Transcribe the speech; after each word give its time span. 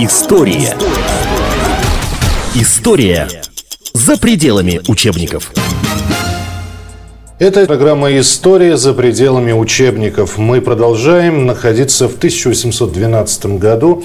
История. 0.00 0.76
История 2.54 3.28
за 3.94 4.16
пределами 4.16 4.80
учебников. 4.86 5.50
Это 7.40 7.66
программа 7.66 8.16
«История 8.20 8.76
за 8.76 8.94
пределами 8.94 9.50
учебников». 9.50 10.38
Мы 10.38 10.60
продолжаем 10.60 11.46
находиться 11.46 12.08
в 12.08 12.14
1812 12.14 13.58
году. 13.58 14.04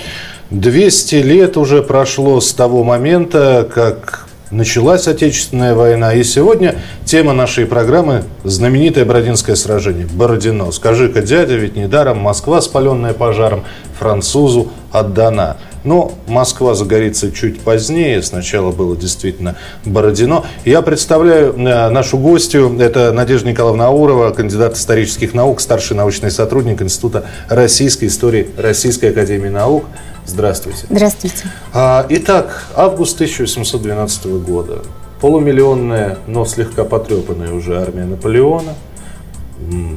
200 0.50 1.16
лет 1.18 1.58
уже 1.58 1.84
прошло 1.84 2.42
с 2.42 2.54
того 2.54 2.84
момента, 2.84 3.70
как 3.72 4.28
началась 4.50 5.08
Отечественная 5.08 5.76
война. 5.76 6.14
И 6.14 6.24
сегодня 6.24 6.76
тема 7.06 7.34
нашей 7.34 7.68
программы– 7.68 8.24
знаменитое 8.44 9.06
Бородинское 9.06 9.56
сражение. 9.56 10.08
Бородино. 10.08 10.72
Скажи-ка, 10.72 11.22
дядя, 11.22 11.54
ведь 11.54 11.76
недаром 11.76 12.18
Москва, 12.18 12.62
спаленная 12.62 13.14
пожаром, 13.14 13.64
французу 14.00 14.72
отдана. 14.92 15.58
Но 15.84 16.14
Москва 16.28 16.76
загорится 16.76 17.32
чуть 17.32 17.60
позднее. 17.62 18.22
Сначала 18.22 18.72
было 18.72 18.96
действительно 18.96 19.56
Бородино. 19.86 20.46
Я 20.66 20.82
представляю 20.82 21.54
э, 21.54 21.90
нашу 21.90 22.18
гостью. 22.18 22.78
Это 22.80 23.12
Надежда 23.12 23.50
Николаевна 23.50 23.88
Аурова, 23.88 24.32
кандидат 24.32 24.76
исторических 24.76 25.34
наук, 25.34 25.62
старший 25.62 25.98
научный 25.98 26.32
сотрудник 26.32 26.82
Института 26.82 27.26
российской 27.50 28.06
истории 28.06 28.50
Российской 28.58 29.12
академии 29.12 29.50
наук. 29.50 29.86
Здравствуйте. 30.26 30.86
Здравствуйте. 30.90 31.46
А, 31.74 32.06
итак, 32.10 32.68
август 32.76 33.16
1812 33.16 34.26
года. 34.42 34.84
Полумиллионная, 35.20 36.18
но 36.28 36.46
слегка 36.46 36.84
потрепанная 36.84 37.52
уже 37.52 37.82
армия 37.82 38.06
Наполеона 38.06 38.74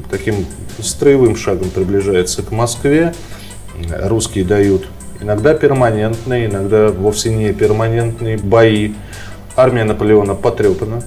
таким 0.09 0.45
строевым 0.79 1.35
шагом 1.35 1.69
приближается 1.69 2.43
к 2.43 2.51
Москве. 2.51 3.13
Русские 3.89 4.43
дают 4.43 4.87
иногда 5.21 5.53
перманентные, 5.53 6.47
иногда 6.47 6.89
вовсе 6.89 7.33
не 7.33 7.53
перманентные 7.53 8.37
бои. 8.37 8.93
Армия 9.55 9.83
Наполеона 9.83 10.35
потрепана, 10.35 11.01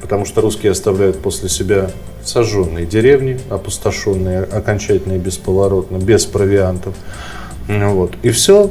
потому 0.00 0.24
что 0.24 0.40
русские 0.40 0.72
оставляют 0.72 1.20
после 1.20 1.48
себя 1.48 1.90
сожженные 2.24 2.86
деревни, 2.86 3.40
опустошенные 3.50 4.42
окончательно 4.42 5.14
и 5.14 5.18
бесповоротно, 5.18 5.96
без 5.96 6.24
провиантов. 6.26 6.94
Вот. 7.68 8.12
И 8.22 8.30
все 8.30 8.70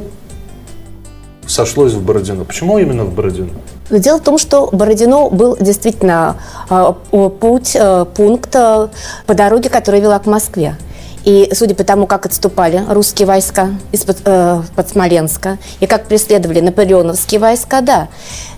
сошлось 1.47 1.93
в 1.93 2.03
Бородино. 2.03 2.45
Почему 2.45 2.77
именно 2.77 3.03
в 3.03 3.13
Бородино? 3.13 3.49
Дело 3.89 4.19
в 4.19 4.23
том, 4.23 4.37
что 4.37 4.69
Бородино 4.71 5.29
был 5.29 5.57
действительно 5.59 6.37
а, 6.69 6.93
путь, 6.93 7.75
а, 7.77 8.05
пункт 8.05 8.55
а, 8.55 8.89
по 9.25 9.33
дороге, 9.33 9.69
которая 9.69 10.01
вела 10.01 10.17
к 10.19 10.25
Москве. 10.25 10.77
И 11.23 11.51
судя 11.53 11.75
по 11.75 11.83
тому, 11.83 12.07
как 12.07 12.25
отступали 12.25 12.83
русские 12.89 13.27
войска 13.27 13.69
из-под 13.91 14.17
э, 14.25 14.61
под 14.75 14.89
Смоленска 14.89 15.57
и 15.79 15.85
как 15.85 16.05
преследовали 16.05 16.61
наполеоновские 16.61 17.39
войска, 17.39 17.81
да, 17.81 18.07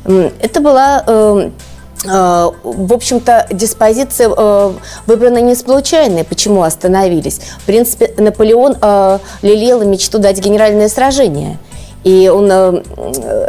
это 0.06 0.61
была 0.61 1.03
э, 1.06 1.50
э, 2.06 2.09
в 2.64 2.94
общем-то, 2.94 3.47
диспозиция 3.52 4.30
э, 4.36 4.73
выбрана 5.08 5.39
не 5.41 5.56
случайно. 5.56 6.23
Почему 6.23 6.64
остановились? 6.64 7.41
В 7.59 7.66
принципе, 7.66 8.14
Наполеон 8.17 8.78
э, 8.81 9.19
лелеял 9.41 9.84
мечту 9.84 10.19
дать 10.19 10.39
генеральное 10.39 10.89
сражение– 10.89 11.58
и 12.04 12.30
он 12.30 12.50
э, 12.52 12.84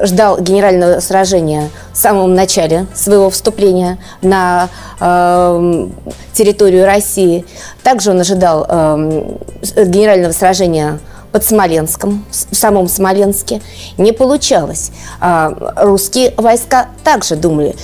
ждал 0.05 0.41
генерального 0.41 1.00
сражения 1.00 1.70
в 1.92 1.97
самом 1.97 2.34
начале 2.34 2.86
своего 2.94 3.30
вступления 3.30 3.98
на 4.22 4.69
э, 5.00 5.88
территорию 6.33 6.86
России. 6.86 7.44
Также 7.82 8.10
он 8.10 8.20
ожидал 8.20 8.66
э, 8.69 9.36
генерального 9.84 10.32
сражения 10.32 11.00
под 11.32 11.44
Смоленском, 11.44 12.25
в 12.30 12.55
самом 12.55 12.86
Смоленске. 12.86 13.60
Не 13.98 14.12
получалось. 14.12 14.92
А 15.20 15.52
русские 15.77 16.32
войска 16.36 16.86
также 17.02 17.34
думали, 17.34 17.75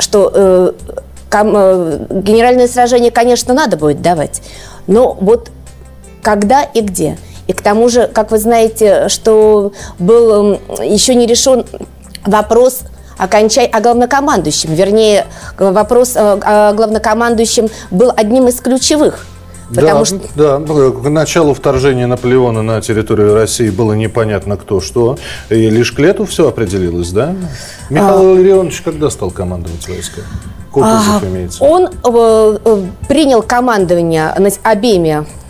что 0.00 0.74
генеральное 1.30 2.66
сражение, 2.66 3.12
конечно, 3.12 3.54
надо 3.54 3.76
будет 3.76 4.02
давать, 4.02 4.42
но 4.88 5.16
вот 5.20 5.52
когда 6.20 6.64
и 6.64 6.80
где– 6.80 7.16
и 7.50 7.52
к 7.52 7.62
тому 7.62 7.88
же, 7.88 8.06
как 8.06 8.30
вы 8.30 8.38
знаете, 8.38 9.08
что 9.08 9.72
был 9.98 10.60
еще 10.80 11.16
не 11.16 11.26
решен 11.26 11.64
вопрос 12.24 12.82
окончай 13.18 13.66
о 13.66 13.80
главнокомандующем. 13.80 14.72
Вернее, 14.72 15.26
вопрос 15.58 16.12
о 16.16 16.72
главнокомандующем 16.72 17.68
был 17.90 18.12
одним 18.16 18.46
из 18.46 18.60
ключевых. 18.60 19.26
Потому 19.68 20.00
да, 20.00 20.04
что... 20.04 20.20
да, 20.36 20.58
к 20.58 21.08
началу 21.08 21.52
вторжения 21.54 22.06
Наполеона 22.06 22.62
на 22.62 22.80
территорию 22.80 23.34
России 23.34 23.70
было 23.70 23.94
непонятно 23.94 24.56
кто 24.56 24.80
что. 24.80 25.18
И 25.48 25.68
лишь 25.70 25.90
к 25.90 25.98
лету 25.98 26.26
все 26.26 26.48
определилось, 26.48 27.10
да? 27.10 27.34
Михаил 27.88 28.20
а... 28.20 28.34
Илларионович 28.36 28.80
когда 28.82 29.10
стал 29.10 29.32
командовать 29.32 29.88
войсками? 29.88 30.26
Кутузов 30.70 31.22
а, 31.22 31.26
имеется. 31.26 31.64
Он 31.64 31.86
э, 31.86 32.58
э, 32.64 32.82
принял 33.08 33.42
командование 33.42 34.32
обеими 34.62 35.26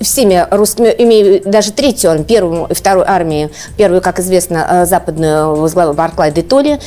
всеми 0.00 0.46
русскими, 0.50 0.94
имею 0.98 1.42
даже 1.44 1.72
третью 1.72 2.10
армию, 2.10 2.26
первую 2.26 2.66
и 2.66 2.74
вторую 2.74 3.10
армию, 3.10 3.50
первую, 3.76 4.02
как 4.02 4.20
известно, 4.20 4.66
э, 4.68 4.86
западную 4.86 5.56
возглавил 5.56 5.94
Барклай 5.94 6.32
де 6.32 6.42
Толли, 6.42 6.78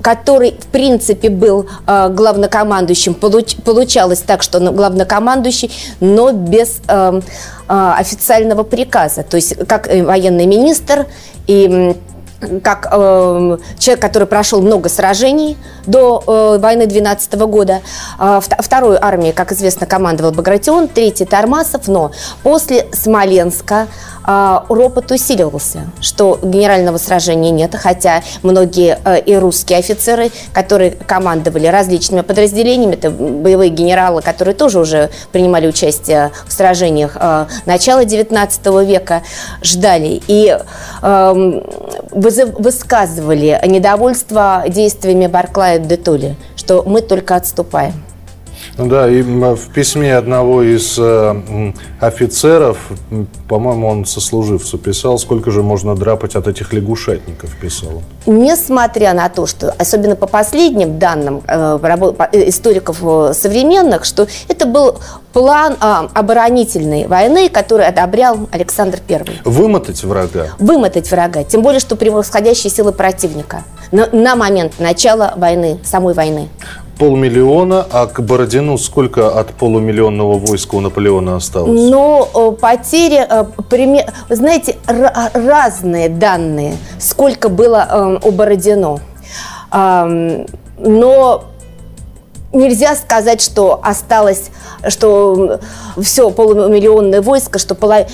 который, 0.00 0.52
в 0.60 0.66
принципе, 0.66 1.30
был 1.30 1.66
э, 1.86 2.08
главнокомандующим. 2.10 3.14
Получ, 3.14 3.56
получалось 3.64 4.20
так, 4.20 4.42
что 4.42 4.58
он 4.58 4.76
главнокомандующий, 4.76 5.72
но 6.00 6.32
без 6.32 6.80
э, 6.86 7.20
э, 7.68 7.92
официального 7.98 8.64
приказа. 8.64 9.22
То 9.22 9.36
есть, 9.36 9.66
как 9.66 9.88
военный 9.88 10.46
министр 10.46 11.06
и 11.46 11.96
как 12.62 12.88
э, 12.90 13.58
человек, 13.78 14.00
который 14.00 14.26
прошел 14.26 14.60
много 14.60 14.88
сражений 14.88 15.56
до 15.86 16.22
э, 16.26 16.58
войны 16.58 16.86
12 16.86 17.34
года. 17.34 17.80
Э, 18.18 18.40
второй 18.40 18.96
армией, 19.00 19.32
как 19.32 19.52
известно, 19.52 19.86
командовал 19.86 20.32
Багратион, 20.32 20.88
третий 20.88 21.24
Тормасов, 21.24 21.88
но 21.88 22.12
после 22.42 22.86
Смоленска 22.92 23.74
а, 23.74 23.88
ропот 24.26 25.10
усиливался, 25.10 25.86
что 26.00 26.38
генерального 26.42 26.98
сражения 26.98 27.50
нет, 27.50 27.74
хотя 27.74 28.22
многие 28.42 28.98
э, 29.04 29.20
и 29.20 29.34
русские 29.36 29.78
офицеры, 29.78 30.30
которые 30.52 30.92
командовали 30.92 31.66
различными 31.66 32.22
подразделениями, 32.22 32.94
это 32.94 33.10
боевые 33.10 33.70
генералы, 33.70 34.22
которые 34.22 34.54
тоже 34.54 34.80
уже 34.80 35.10
принимали 35.32 35.66
участие 35.66 36.30
в 36.46 36.52
сражениях 36.52 37.16
э, 37.20 37.46
начала 37.66 38.04
XIX 38.04 38.84
века, 38.84 39.22
ждали 39.62 40.22
и 40.26 40.56
эм, 41.02 41.64
высказывали 42.12 43.60
недовольство 43.66 44.64
действиями 44.68 45.26
Барклая 45.26 45.78
де 45.78 45.96
Толли, 45.96 46.36
что 46.56 46.82
мы 46.86 47.00
только 47.00 47.36
отступаем. 47.36 48.03
Да, 48.78 49.08
и 49.08 49.22
в 49.22 49.72
письме 49.72 50.16
одного 50.16 50.62
из 50.62 50.98
э, 50.98 51.72
офицеров, 52.00 52.78
по-моему, 53.48 53.86
он 53.86 54.04
сослуживцу 54.04 54.78
писал, 54.78 55.18
сколько 55.18 55.52
же 55.52 55.62
можно 55.62 55.94
драпать 55.94 56.34
от 56.34 56.48
этих 56.48 56.72
лягушатников, 56.72 57.54
писал. 57.60 58.02
Несмотря 58.26 59.14
на 59.14 59.28
то, 59.28 59.46
что, 59.46 59.72
особенно 59.78 60.16
по 60.16 60.26
последним 60.26 60.98
данным 60.98 61.42
э, 61.46 61.78
э 62.32 62.48
историков 62.48 62.98
современных, 63.36 64.04
что 64.04 64.26
это 64.48 64.66
был 64.66 64.98
план 65.32 65.76
э, 65.80 66.08
оборонительной 66.12 67.06
войны, 67.06 67.48
который 67.48 67.86
одобрял 67.86 68.48
Александр 68.50 68.98
I. 69.08 69.22
Вымотать 69.44 70.02
врага? 70.02 70.48
Вымотать 70.58 71.10
врага, 71.10 71.44
тем 71.44 71.62
более, 71.62 71.80
что 71.80 71.94
превосходящие 71.94 72.72
силы 72.72 72.92
противника 72.92 73.62
на, 73.92 74.08
на 74.10 74.34
момент 74.34 74.80
начала 74.80 75.34
войны, 75.36 75.78
самой 75.84 76.14
войны 76.14 76.48
полмиллиона, 76.98 77.86
а 77.90 78.06
к 78.06 78.20
Бородину 78.20 78.78
сколько 78.78 79.38
от 79.38 79.52
полумиллионного 79.54 80.38
войска 80.38 80.76
у 80.76 80.80
Наполеона 80.80 81.36
осталось? 81.36 81.90
Ну, 81.90 82.28
э, 82.34 82.52
потери, 82.52 83.26
э, 83.28 83.44
вы 84.28 84.36
знаете, 84.36 84.76
разные 84.86 86.08
данные, 86.08 86.76
сколько 86.98 87.48
было 87.48 88.20
э, 88.22 88.28
у 88.28 88.30
Бородино. 88.30 89.00
Но 89.70 91.44
нельзя 92.52 92.94
сказать, 92.94 93.40
что 93.40 93.80
осталось, 93.82 94.50
что 94.88 95.58
все 96.00 96.30
полумиллионное 96.30 97.22
войско, 97.22 97.58
что 97.58 97.74
половина 97.74 98.08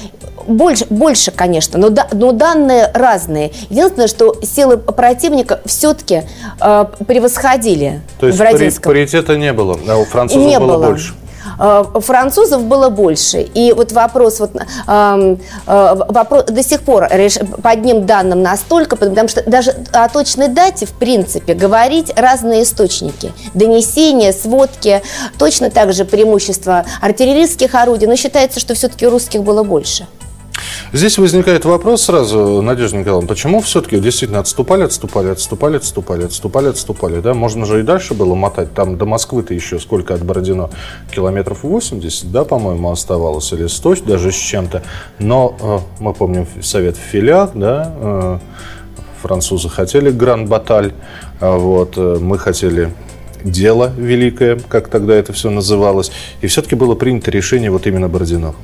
больше, 0.46 0.86
больше, 0.90 1.30
конечно, 1.30 1.78
но, 1.78 1.90
да, 1.90 2.08
но 2.12 2.32
данные 2.32 2.90
разные. 2.94 3.52
Единственное, 3.68 4.08
что 4.08 4.36
силы 4.42 4.78
противника 4.78 5.60
все-таки 5.64 6.22
э, 6.60 6.84
превосходили 7.06 8.00
То 8.18 8.26
есть 8.26 8.38
в 8.38 8.80
паритета 8.82 9.36
не 9.36 9.52
было, 9.52 9.78
а 9.88 9.96
у 9.96 10.04
французов 10.04 10.46
не 10.46 10.58
было, 10.58 10.76
было 10.76 10.86
больше? 10.86 11.14
Э, 11.58 11.84
французов 12.00 12.64
было 12.64 12.88
больше. 12.88 13.40
И 13.42 13.72
вот 13.72 13.92
вопрос, 13.92 14.40
вот, 14.40 14.52
э, 14.54 15.36
э, 15.66 15.94
вопрос 16.08 16.44
до 16.44 16.62
сих 16.62 16.80
пор 16.80 17.08
по 17.62 17.70
одним 17.70 18.06
данным 18.06 18.42
настолько, 18.42 18.96
потому 18.96 19.28
что 19.28 19.42
даже 19.48 19.76
о 19.92 20.08
точной 20.08 20.48
дате, 20.48 20.86
в 20.86 20.92
принципе, 20.92 21.54
говорить 21.54 22.12
разные 22.16 22.62
источники. 22.62 23.32
Донесения, 23.54 24.32
сводки, 24.32 25.02
точно 25.38 25.70
так 25.70 25.92
же 25.92 26.04
преимущество 26.04 26.84
артиллерийских 27.00 27.74
орудий, 27.74 28.06
но 28.06 28.16
считается, 28.16 28.58
что 28.58 28.74
все-таки 28.74 29.06
русских 29.06 29.42
было 29.42 29.62
больше. 29.62 30.06
Здесь 30.92 31.18
возникает 31.18 31.64
вопрос 31.64 32.02
сразу, 32.02 32.62
Надежда 32.62 32.98
Николаевна, 32.98 33.28
почему 33.28 33.60
все-таки 33.60 33.98
действительно 34.00 34.40
отступали, 34.40 34.82
отступали, 34.82 35.28
отступали, 35.28 35.76
отступали, 35.76 36.24
отступали, 36.24 36.68
отступали, 36.68 37.20
да? 37.20 37.34
Можно 37.34 37.64
же 37.64 37.80
и 37.80 37.82
дальше 37.82 38.14
было 38.14 38.34
мотать, 38.34 38.74
там 38.74 38.98
до 38.98 39.06
Москвы-то 39.06 39.54
еще 39.54 39.78
сколько 39.78 40.14
от 40.14 40.24
Бородино? 40.24 40.70
Километров 41.14 41.62
80, 41.62 42.32
да, 42.32 42.44
по-моему, 42.44 42.90
оставалось, 42.90 43.52
или 43.52 43.66
100 43.66 43.90
даже 44.06 44.32
с 44.32 44.36
чем-то. 44.36 44.82
Но 45.18 45.56
э, 45.60 45.78
мы 46.00 46.14
помним 46.14 46.46
совет 46.62 46.96
в 46.96 47.00
филях, 47.00 47.50
да, 47.54 47.94
э, 47.96 48.38
французы 49.22 49.68
хотели 49.68 50.10
гранд-баталь, 50.10 50.92
а 51.40 51.56
вот, 51.56 51.94
э, 51.96 52.18
мы 52.20 52.38
хотели 52.38 52.92
дело 53.44 53.92
великое, 53.96 54.58
как 54.68 54.88
тогда 54.88 55.14
это 55.14 55.32
все 55.32 55.50
называлось, 55.50 56.10
и 56.40 56.46
все-таки 56.46 56.74
было 56.74 56.94
принято 56.94 57.30
решение 57.30 57.70
вот 57.70 57.86
именно 57.86 58.08
Бородино. 58.08 58.54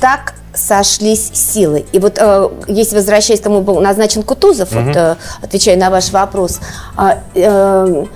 Так 0.00 0.34
сошлись 0.54 1.30
силы. 1.32 1.84
И 1.92 1.98
вот 1.98 2.18
э, 2.18 2.48
если 2.66 2.96
возвращаясь 2.96 3.40
к 3.40 3.44
тому, 3.44 3.60
был 3.60 3.80
назначен 3.80 4.22
Кутузов, 4.22 4.72
угу. 4.72 4.80
вот, 4.80 4.96
э, 4.96 5.16
отвечая 5.42 5.76
на 5.76 5.90
ваш 5.90 6.10
вопрос, 6.10 6.60
э, 7.34 8.06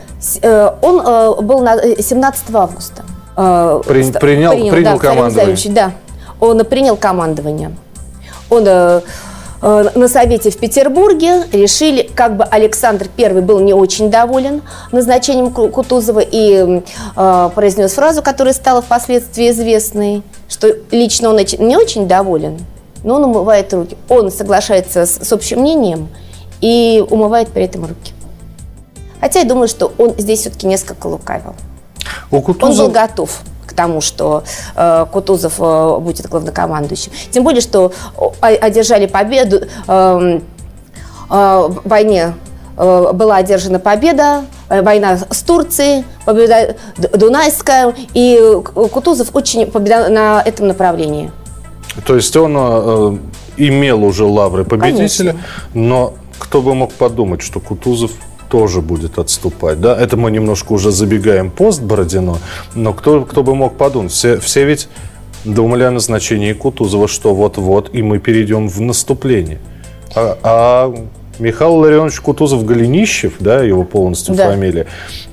э, 0.42 0.70
он 0.82 1.00
э, 1.06 1.42
был 1.42 1.60
на 1.60 1.80
17 1.80 2.44
э, 2.48 2.56
августа. 2.56 3.04
Э, 3.36 3.80
При, 3.86 4.10
принял 4.12 4.52
принял, 4.52 4.72
принял 4.72 4.98
да, 4.98 5.08
командование. 5.08 5.72
Да, 5.72 5.92
он 6.40 6.64
принял 6.64 6.96
командование. 6.96 7.76
Он 8.50 8.64
э, 8.66 9.00
Э, 9.66 9.88
на 9.94 10.08
совете 10.08 10.50
в 10.50 10.58
Петербурге 10.58 11.44
решили, 11.50 12.02
как 12.14 12.36
бы 12.36 12.44
Александр 12.44 13.08
I 13.16 13.40
был 13.40 13.60
не 13.60 13.72
очень 13.72 14.10
доволен 14.10 14.60
назначением 14.92 15.50
Кутузова 15.50 16.20
и 16.20 16.82
э, 17.16 17.50
произнес 17.54 17.94
фразу, 17.94 18.22
которая 18.22 18.52
стала 18.52 18.82
впоследствии 18.82 19.50
известной, 19.50 20.22
что 20.50 20.68
лично 20.90 21.30
он 21.30 21.36
не 21.36 21.78
очень 21.78 22.06
доволен, 22.06 22.58
но 23.04 23.14
он 23.14 23.24
умывает 23.24 23.72
руки. 23.72 23.96
Он 24.10 24.30
соглашается 24.30 25.06
с, 25.06 25.26
с 25.26 25.32
общим 25.32 25.60
мнением 25.60 26.08
и 26.60 27.02
умывает 27.08 27.48
при 27.48 27.64
этом 27.64 27.86
руки. 27.86 28.12
Хотя 29.18 29.38
я 29.38 29.46
думаю, 29.46 29.68
что 29.68 29.94
он 29.96 30.12
здесь 30.18 30.40
все-таки 30.40 30.66
несколько 30.66 31.06
лукавил. 31.06 31.54
У 32.30 32.42
Кутузова... 32.42 32.82
Он 32.84 32.92
был 32.92 32.94
готов 33.00 33.40
тому, 33.74 34.00
что 34.00 34.44
э, 34.74 35.06
Кутузов 35.12 35.54
э, 35.58 35.98
будет 35.98 36.28
главнокомандующим. 36.28 37.12
Тем 37.30 37.44
более, 37.44 37.60
что 37.60 37.92
одержали 38.40 39.06
победу 39.06 39.62
э, 39.86 40.40
э, 40.40 40.40
в 41.30 41.80
войне 41.84 42.34
э, 42.76 43.12
была 43.12 43.36
одержана 43.36 43.78
победа, 43.78 44.44
э, 44.68 44.82
война 44.82 45.18
с 45.30 45.42
Турцией, 45.42 46.04
победа 46.24 46.76
Дунайская, 46.96 47.94
и 48.14 48.58
Кутузов 48.92 49.34
очень 49.34 49.66
победа 49.66 50.08
на 50.08 50.42
этом 50.44 50.68
направлении. 50.68 51.30
То 52.06 52.16
есть 52.16 52.36
он 52.36 52.56
э, 52.56 53.18
имел 53.56 54.04
уже 54.04 54.24
лавры 54.24 54.64
победителя, 54.64 55.32
Конечно. 55.32 55.48
но 55.74 56.14
кто 56.38 56.60
бы 56.60 56.74
мог 56.74 56.92
подумать, 56.92 57.42
что 57.42 57.60
Кутузов 57.60 58.12
тоже 58.54 58.82
будет 58.82 59.18
отступать. 59.18 59.80
Да? 59.80 60.00
Это 60.00 60.16
мы 60.16 60.30
немножко 60.30 60.74
уже 60.74 60.92
забегаем 60.92 61.50
пост 61.50 61.82
Бородино, 61.82 62.38
но 62.76 62.92
кто, 62.92 63.22
кто 63.22 63.42
бы 63.42 63.56
мог 63.56 63.76
подумать, 63.76 64.12
все, 64.12 64.38
все 64.38 64.64
ведь 64.64 64.86
думали 65.44 65.82
о 65.82 65.90
назначении 65.90 66.52
Кутузова, 66.52 67.08
что 67.08 67.34
вот-вот, 67.34 67.90
и 67.92 68.00
мы 68.00 68.20
перейдем 68.20 68.68
в 68.68 68.80
наступление. 68.80 69.58
А, 70.14 70.38
а 70.44 70.94
Михаил 71.40 71.74
Ларионович 71.78 72.20
Кутузов-Голенищев, 72.20 73.32
да, 73.40 73.60
его 73.64 73.82
полностью 73.82 74.36
да. 74.36 74.50
фамилия, 74.50 74.86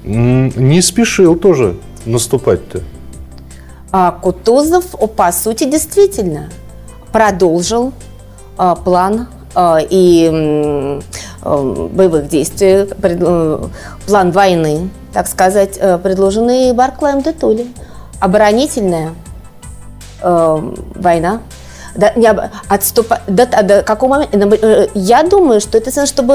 не 0.04 0.82
спешил 0.82 1.36
тоже 1.36 1.76
наступать-то. 2.08 2.82
А 3.92 4.14
Кутузов, 4.14 4.96
по 5.16 5.32
сути, 5.32 5.70
действительно 5.70 6.50
продолжил 7.12 7.94
а, 8.58 8.74
план 8.74 9.28
а, 9.54 9.78
и 9.88 11.00
боевых 11.44 12.28
действий, 12.28 12.88
э, 13.02 13.68
план 14.06 14.32
войны, 14.32 14.90
так 15.14 15.28
сказать, 15.28 15.78
э, 15.80 15.98
предложенный 15.98 16.74
Барклаем 16.74 17.22
де 17.22 17.32
Толли. 17.32 17.68
Оборонительная 18.20 19.12
война, 20.22 21.42
да, 21.96 22.14
не 22.16 22.30
отступа, 22.68 23.22
до, 23.28 23.48
до 23.64 23.82
какого 23.82 24.20
момента? 24.20 24.88
Я 24.94 25.24
думаю, 25.24 25.60
что 25.62 25.78
это 25.78 26.06
чтобы 26.06 26.34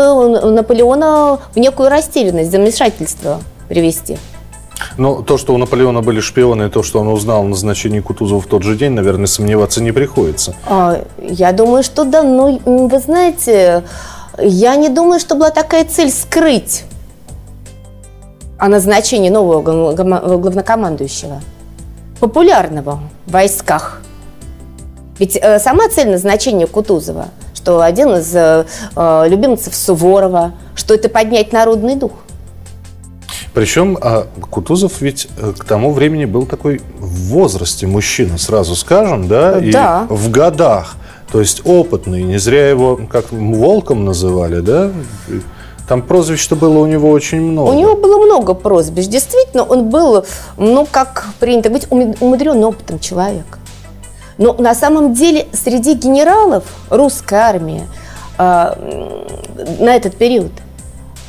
Наполеона 0.51 1.39
в 1.55 1.57
некую 1.57 1.89
растерянность, 1.89 2.51
замешательство 2.51 3.41
привести. 3.69 4.19
Ну, 4.99 5.23
то, 5.23 5.39
что 5.39 5.55
у 5.55 5.59
Наполеона 5.59 6.03
были 6.03 6.21
шпионы, 6.21 6.65
и 6.65 6.69
то, 6.69 6.83
что 6.83 7.01
он 7.01 7.09
узнал 7.09 7.43
о 7.43 7.45
назначении 7.45 8.01
Кутузова 8.01 8.41
в 8.41 8.47
тот 8.47 8.63
же 8.63 8.77
день, 8.77 8.93
наверное, 8.93 9.27
сомневаться 9.27 9.83
не 9.83 9.93
приходится. 9.93 10.55
А, 10.67 11.03
я 11.19 11.53
думаю, 11.53 11.83
что 11.83 12.05
да. 12.05 12.23
Но 12.23 12.59
вы 12.65 12.99
знаете, 12.99 13.85
я 14.39 14.77
не 14.77 14.89
думаю, 14.89 15.21
что 15.21 15.35
была 15.35 15.51
такая 15.51 15.85
цель 15.85 16.11
скрыть 16.11 16.85
о 18.59 18.69
назначении 18.69 19.29
нового 19.29 19.63
главнокомандующего, 19.95 21.41
популярного 22.21 23.01
в 23.27 23.33
войсках. 23.33 24.01
Ведь 25.19 25.37
э, 25.37 25.59
сама 25.59 25.89
цель 25.89 26.11
назначения 26.11 26.67
Кутузова, 26.67 27.29
что 27.55 27.81
один 27.81 28.15
из 28.17 28.35
э, 28.35 28.67
э, 28.95 29.25
любимцев 29.29 29.75
Суворова, 29.75 30.53
что 30.75 30.95
это 30.95 31.09
поднять 31.09 31.53
народный 31.53 31.97
дух. 31.97 32.13
Причем 33.55 33.97
а 34.03 34.27
Кутузов 34.51 35.01
ведь 35.01 35.29
к 35.59 35.65
тому 35.65 35.93
времени 35.93 36.27
был 36.27 36.45
такой 36.45 36.83
в 36.99 37.31
возрасте 37.31 37.87
мужчина, 37.87 38.37
сразу 38.37 38.77
скажем, 38.77 39.29
да, 39.29 39.61
да. 39.61 40.07
и 40.11 40.13
в 40.13 40.31
годах. 40.31 40.97
То 41.31 41.41
есть 41.41 41.63
опытный, 41.65 42.23
не 42.23 42.39
зря 42.39 42.69
его 42.71 43.01
как 43.11 43.33
волком 43.33 44.05
называли, 44.05 44.61
да? 44.61 44.93
Там 45.89 46.03
прозвищ-то 46.03 46.57
было 46.57 46.79
у 46.79 46.87
него 46.87 47.11
очень 47.11 47.41
много. 47.41 47.71
У 47.71 47.79
него 47.79 47.97
было 47.97 48.25
много 48.25 48.55
прозвищ. 48.55 49.07
Действительно, 49.07 49.63
он 49.63 49.89
был, 49.89 50.25
ну, 50.57 50.87
как 50.91 51.27
принято 51.39 51.71
быть, 51.71 51.87
умудрен 51.91 52.63
опытом 52.65 52.99
человек. 52.99 53.59
Но 54.39 54.53
на 54.55 54.75
самом 54.75 55.15
деле 55.15 55.47
среди 55.53 55.95
генералов 55.95 56.65
русской 56.91 57.39
армии 57.39 57.85
э, 58.39 59.23
на 59.81 59.97
этот 59.97 60.17
период 60.17 60.53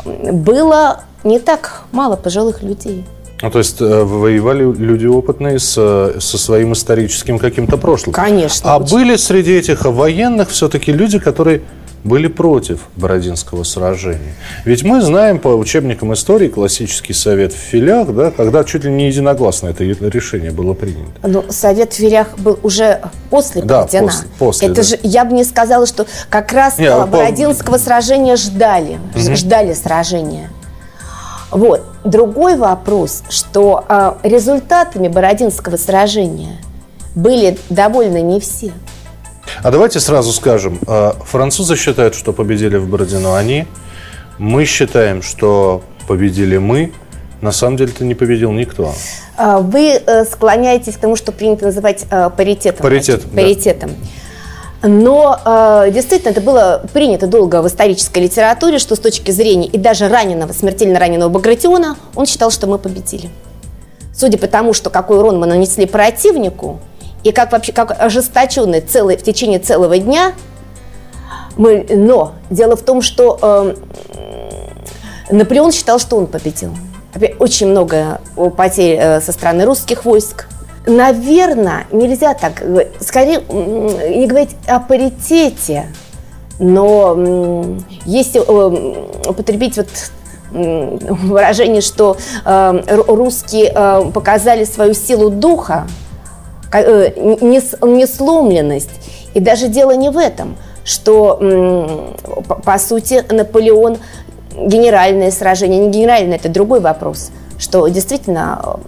было 0.05 1.01
не 1.23 1.39
так 1.39 1.83
мало 1.91 2.15
пожилых 2.15 2.63
людей. 2.63 3.05
Ну, 3.41 3.51
то 3.51 3.59
есть 3.59 3.81
э, 3.81 4.03
воевали 4.03 4.63
люди 4.63 5.05
опытные 5.05 5.59
с, 5.59 5.73
со 6.19 6.37
своим 6.37 6.73
историческим 6.73 7.37
каким-то 7.37 7.77
прошлым. 7.77 8.13
Конечно. 8.13 8.73
А 8.73 8.77
очень. 8.77 8.95
были 8.95 9.15
среди 9.15 9.53
этих 9.53 9.85
военных 9.85 10.49
все-таки 10.49 10.91
люди, 10.91 11.19
которые 11.19 11.61
были 12.03 12.27
против 12.27 12.81
Бородинского 12.95 13.63
сражения. 13.63 14.35
Ведь 14.65 14.83
мы 14.83 15.01
знаем 15.01 15.39
по 15.39 15.49
учебникам 15.49 16.13
истории 16.13 16.47
классический 16.47 17.13
совет 17.13 17.53
в 17.53 17.57
филях, 17.57 18.13
да, 18.13 18.31
когда 18.31 18.63
чуть 18.63 18.85
ли 18.85 18.91
не 18.91 19.07
единогласно 19.07 19.67
это 19.67 19.83
решение 19.83 20.51
было 20.51 20.73
принято. 20.73 21.11
Но 21.23 21.43
совет 21.49 21.93
в 21.93 21.97
филях 21.97 22.37
был 22.37 22.59
уже 22.63 23.01
после 23.29 23.61
да, 23.61 23.79
Бородина. 23.81 24.03
После, 24.03 24.27
после, 24.39 24.67
это 24.67 24.75
да. 24.77 24.83
же, 24.83 24.99
я 25.03 25.25
бы 25.25 25.33
не 25.33 25.43
сказала, 25.43 25.85
что 25.85 26.07
как 26.29 26.53
раз 26.53 26.77
не, 26.77 26.89
Бородинского 26.89 27.73
по... 27.73 27.79
сражения 27.79 28.35
ждали, 28.35 28.99
угу. 29.13 29.35
ждали 29.35 29.73
сражения. 29.73 30.49
Вот. 31.51 31.83
Другой 32.03 32.57
вопрос, 32.57 33.23
что 33.29 33.85
э, 33.87 34.13
результатами 34.23 35.07
Бородинского 35.07 35.77
сражения 35.77 36.57
были 37.15 37.57
довольны 37.69 38.21
не 38.21 38.39
все. 38.39 38.71
А 39.63 39.71
давайте 39.71 39.99
сразу 39.99 40.31
скажем, 40.33 40.79
э, 40.87 41.13
французы 41.25 41.75
считают, 41.75 42.15
что 42.15 42.33
победили 42.33 42.77
в 42.77 42.89
Бородино 42.89 43.35
они, 43.35 43.65
мы 44.37 44.65
считаем, 44.65 45.21
что 45.21 45.81
победили 46.07 46.57
мы, 46.57 46.91
на 47.41 47.51
самом 47.51 47.77
деле 47.77 47.91
это 47.93 48.03
не 48.03 48.15
победил 48.15 48.51
никто. 48.51 48.93
А, 49.37 49.59
вы 49.59 50.01
э, 50.03 50.25
склоняетесь 50.25 50.95
к 50.95 50.99
тому, 50.99 51.15
что 51.15 51.31
принято 51.31 51.65
называть 51.65 52.05
э, 52.09 52.29
паритетом. 52.35 52.81
Паритет, 52.81 53.21
значит, 53.21 53.35
паритетом. 53.35 53.89
Да. 53.91 54.07
Но 54.87 55.37
э, 55.43 55.91
действительно 55.91 56.31
это 56.31 56.41
было 56.41 56.81
принято 56.93 57.27
долго 57.27 57.61
в 57.61 57.67
исторической 57.67 58.19
литературе, 58.19 58.79
что 58.79 58.95
с 58.95 58.99
точки 58.99 59.31
зрения 59.31 59.67
и 59.67 59.77
даже 59.77 60.07
раненого, 60.07 60.53
смертельно 60.53 60.97
раненого 60.97 61.29
Багратиона, 61.29 61.97
он 62.15 62.25
считал, 62.25 62.51
что 62.51 62.67
мы 62.67 62.77
победили. 62.77 63.29
Судя 64.15 64.37
по 64.37 64.47
тому, 64.47 64.73
что 64.73 64.89
какой 64.89 65.17
урон 65.17 65.39
мы 65.39 65.45
нанесли 65.45 65.85
противнику, 65.85 66.79
и 67.23 67.31
как 67.31 67.51
вообще 67.51 67.73
как 67.73 68.01
ожесточенный 68.01 68.79
целый, 68.79 69.17
в 69.17 69.23
течение 69.23 69.59
целого 69.59 69.97
дня, 69.97 70.33
мы, 71.57 71.85
но 71.89 72.33
дело 72.49 72.77
в 72.77 72.81
том, 72.81 73.01
что 73.01 73.37
э, 73.41 73.75
Наполеон 75.31 75.71
считал, 75.73 75.99
что 75.99 76.15
он 76.15 76.27
победил. 76.27 76.71
Очень 77.39 77.67
много 77.67 78.21
потерь 78.55 78.97
э, 78.99 79.21
со 79.21 79.33
стороны 79.33 79.65
русских 79.65 80.05
войск– 80.05 80.47
наверное, 80.87 81.85
нельзя 81.91 82.33
так, 82.33 82.63
скорее 82.99 83.41
не 83.49 84.25
говорить 84.25 84.55
о 84.67 84.79
паритете, 84.79 85.85
но 86.59 87.15
если 88.05 88.41
э, 88.41 89.29
употребить 89.29 89.77
вот 89.77 89.87
выражение, 90.51 91.81
что 91.81 92.17
э, 92.45 92.81
русские 93.07 93.71
э, 93.75 94.11
показали 94.13 94.63
свою 94.63 94.93
силу 94.93 95.29
духа, 95.29 95.87
несломленность, 96.73 98.89
И 99.33 99.39
даже 99.39 99.69
дело 99.69 99.91
не 99.91 100.09
в 100.09 100.17
этом, 100.17 100.57
что, 100.83 102.13
по, 102.45 102.55
по 102.55 102.77
сути, 102.77 103.23
Наполеон 103.31 103.99
генеральное 104.57 105.31
сражение, 105.31 105.79
не 105.79 105.89
генеральное, 105.89 106.35
это 106.35 106.49
другой 106.49 106.81
вопрос, 106.81 107.31
что 107.57 107.87
действительно 107.87 108.81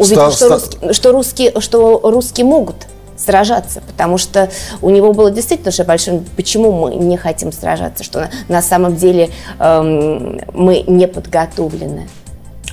увидел, 0.00 0.30
что, 0.32 0.48
Русские, 0.48 0.92
что, 0.92 1.12
русские, 1.12 1.60
что 1.60 2.00
русские 2.02 2.46
могут 2.46 2.76
сражаться, 3.16 3.82
потому 3.86 4.18
что 4.18 4.50
у 4.80 4.90
него 4.90 5.12
было 5.12 5.30
действительно 5.30 5.70
уже 5.70 5.84
большое, 5.84 6.22
почему 6.36 6.72
мы 6.72 6.94
не 6.94 7.16
хотим 7.16 7.52
сражаться, 7.52 8.02
что 8.02 8.20
на, 8.20 8.30
на 8.48 8.62
самом 8.62 8.96
деле 8.96 9.30
эм, 9.58 10.40
мы 10.54 10.82
не 10.86 11.06
подготовлены. 11.06 12.08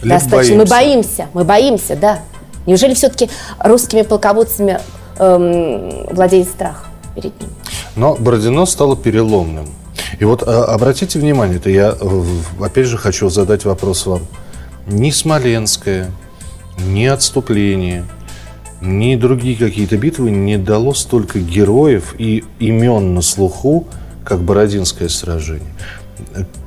Достаточно. 0.03 0.55
Боимся. 0.55 0.55
Мы 0.55 0.65
боимся, 0.65 1.27
мы 1.33 1.43
боимся, 1.43 1.95
да. 1.95 2.19
Неужели 2.65 2.93
все-таки 2.93 3.29
русскими 3.59 4.03
полководцами 4.03 4.79
эм, 5.19 6.07
владеет 6.11 6.47
страх 6.47 6.85
перед 7.15 7.39
ним? 7.39 7.49
Но 7.95 8.15
Бородино 8.15 8.65
стало 8.65 8.95
переломным. 8.95 9.67
И 10.19 10.25
вот 10.25 10.43
а, 10.45 10.65
обратите 10.65 11.19
внимание, 11.19 11.57
это 11.57 11.69
я 11.69 11.95
опять 12.61 12.85
же 12.85 12.97
хочу 12.97 13.29
задать 13.29 13.65
вопрос 13.65 14.05
вам. 14.05 14.21
Ни 14.85 15.11
Смоленское, 15.11 16.11
ни 16.77 17.05
отступление, 17.05 18.05
ни 18.81 19.15
другие 19.15 19.55
какие-то 19.55 19.97
битвы 19.97 20.31
не 20.31 20.57
дало 20.57 20.93
столько 20.93 21.39
героев 21.39 22.15
и 22.17 22.43
имен 22.59 23.15
на 23.15 23.21
слуху, 23.21 23.87
как 24.23 24.41
Бородинское 24.41 25.09
сражение. 25.09 25.73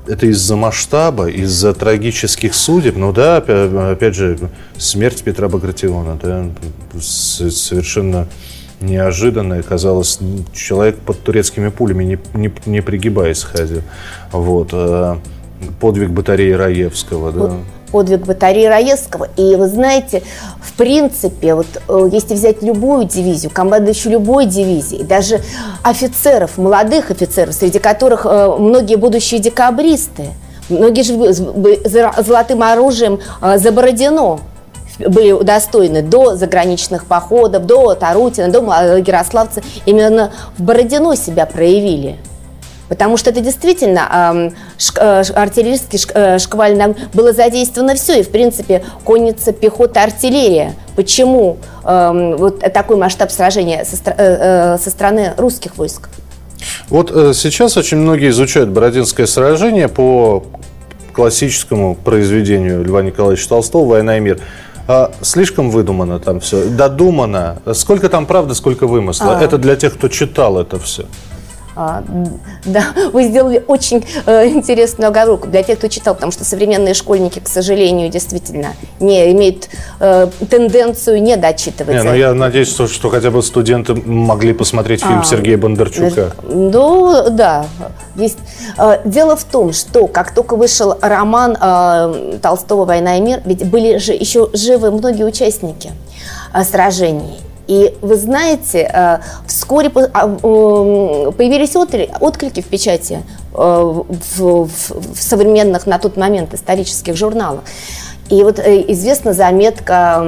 Это 0.07 0.26
из-за 0.26 0.57
масштаба, 0.57 1.29
из-за 1.29 1.73
трагических 1.73 2.55
судеб. 2.55 2.97
Ну 2.97 3.12
да, 3.12 3.37
опять 3.37 4.14
же, 4.14 4.38
смерть 4.76 5.23
Петра 5.23 5.49
Багратиона, 5.49 6.19
да, 6.21 6.47
совершенно 7.00 8.26
неожиданная, 8.81 9.62
казалось, 9.62 10.19
человек 10.55 10.99
под 10.99 11.23
турецкими 11.23 11.69
пулями, 11.69 12.05
не, 12.05 12.19
не, 12.35 12.52
не 12.67 12.81
пригибаясь 12.81 13.43
ходил. 13.43 13.83
Вот. 14.33 14.71
Э, 14.73 15.17
подвиг 15.81 16.11
батареи 16.11 16.52
Раевского, 16.52 17.31
да 17.31 17.57
подвиг 17.90 18.26
батареи 18.26 18.66
Раевского. 18.66 19.28
И 19.37 19.56
вы 19.56 19.68
знаете, 19.68 20.23
в 20.62 20.73
принципе, 20.75 21.54
вот 21.54 21.66
э, 21.88 22.09
если 22.12 22.35
взять 22.35 22.62
любую 22.62 23.04
дивизию, 23.04 23.50
командующую 23.52 24.12
любой 24.12 24.47
дивизией, 24.47 25.04
даже 25.04 25.40
офицеров, 25.82 26.59
молодых 26.59 27.11
офицеров, 27.11 27.54
среди 27.54 27.78
которых 27.78 28.26
э, 28.26 28.54
многие 28.59 28.97
будущие 28.97 29.40
декабристы, 29.40 30.28
многие 30.68 31.02
же 31.02 31.32
золотым 32.23 32.62
оружием 32.62 33.20
э, 33.42 33.59
за 33.59 33.73
Бородино 33.73 34.40
были 34.99 35.32
удостоены 35.32 36.02
до 36.02 36.37
заграничных 36.37 37.06
походов, 37.06 37.64
до 37.64 37.94
Тарутина, 37.94 38.49
до 38.49 38.61
Ярославца, 38.99 39.62
именно 39.87 40.32
в 40.59 40.62
Бородино 40.62 41.14
себя 41.16 41.47
проявили– 41.47 42.16
Потому 42.90 43.16
что 43.16 43.30
это 43.30 43.40
действительно 43.40 44.52
э, 44.99 45.23
артиллерийский 45.35 46.00
э, 46.12 46.38
шкваль 46.40 46.76
было 47.14 47.32
задействовано 47.32 47.94
все. 47.94 48.18
И, 48.18 48.23
в 48.25 48.30
принципе, 48.30 48.82
конница, 49.04 49.52
пехота, 49.52 50.02
артиллерия. 50.02 50.75
Почему 50.97 51.56
вот 51.82 52.61
такой 52.75 52.97
масштаб 52.97 53.30
сражения 53.30 53.85
со, 53.85 53.97
э, 54.04 54.76
со 54.78 54.90
стороны 54.90 55.32
русских 55.37 55.78
войск? 55.78 56.09
Вот 56.88 57.11
сейчас 57.37 57.76
очень 57.76 57.99
многие 57.99 58.30
изучают 58.30 58.68
Бородинское 58.70 59.26
сражение 59.26 59.88
по 59.88 60.44
классическому 61.12 61.94
произведению 61.94 62.85
Льва 62.85 63.02
Николаевича 63.02 63.49
Толстого 63.49 63.88
«Война 63.88 64.18
и 64.18 64.20
мир». 64.20 64.40
А, 64.88 65.12
слишком 65.23 65.70
выдумано 65.70 66.18
там 66.18 66.40
все, 66.40 66.64
додумано. 66.64 67.59
Сколько 67.75 68.09
там 68.09 68.26
правды, 68.26 68.56
сколько 68.56 68.88
вымысла. 68.88 69.38
А. 69.38 69.42
Это 69.42 69.56
для 69.56 69.76
тех, 69.76 69.94
кто 69.94 70.09
читал 70.09 70.59
это 70.59 70.80
все. 70.80 71.06
А, 71.80 72.04
да, 72.66 72.84
вы 73.12 73.25
сделали 73.25 73.64
очень 73.66 74.04
э, 74.26 74.49
интересную 74.49 75.08
оговорку 75.08 75.49
для 75.49 75.62
тех, 75.62 75.78
кто 75.78 75.88
читал, 75.88 76.14
потому 76.14 76.30
что 76.30 76.44
современные 76.44 76.92
школьники, 76.92 77.38
к 77.38 77.49
сожалению, 77.49 78.10
действительно 78.10 78.75
не 79.00 79.32
имеют 79.32 79.70
э, 79.99 80.28
тенденцию 80.50 81.22
не 81.22 81.37
дочитывать. 81.37 81.96
Не, 81.96 82.02
ну 82.02 82.14
я 82.14 82.34
надеюсь, 82.34 82.68
что, 82.68 82.87
что 82.87 83.08
хотя 83.08 83.30
бы 83.30 83.42
студенты 83.42 83.94
могли 83.94 84.52
посмотреть 84.52 85.00
фильм 85.00 85.20
а, 85.20 85.25
Сергея 85.25 85.56
Бондарчука. 85.56 86.32
Ну, 86.42 87.30
да. 87.30 87.64
Есть. 88.14 88.38
Э, 88.76 88.99
дело 89.06 89.34
в 89.34 89.44
том, 89.44 89.72
что 89.72 90.06
как 90.06 90.34
только 90.34 90.56
вышел 90.56 90.99
роман 91.00 91.56
э, 91.58 92.38
Толстого 92.42 92.84
«Война 92.84 93.16
и 93.16 93.22
мир», 93.22 93.40
ведь 93.46 93.64
были 93.64 93.96
же 93.96 94.12
еще 94.12 94.50
живы 94.52 94.90
многие 94.90 95.25
участники 95.25 95.92
сражений. 96.62 97.38
И 97.71 97.95
вы 98.03 98.17
знаете, 98.17 98.91
э, 98.93 99.19
вскоре 99.47 99.93
а, 100.12 100.27
появились 100.27 101.77
отклики 101.77 102.62
в 102.62 102.67
печати 102.67 103.23
э, 103.55 104.03
в, 104.37 104.69
современных 105.15 105.87
на 105.87 106.00
тот 106.00 106.17
момент 106.17 106.53
исторических 106.53 107.17
журналах. 107.17 107.62
И 108.29 108.43
вот 108.43 108.59
э, 108.59 108.85
известна 108.89 109.35
заметка 109.35 110.21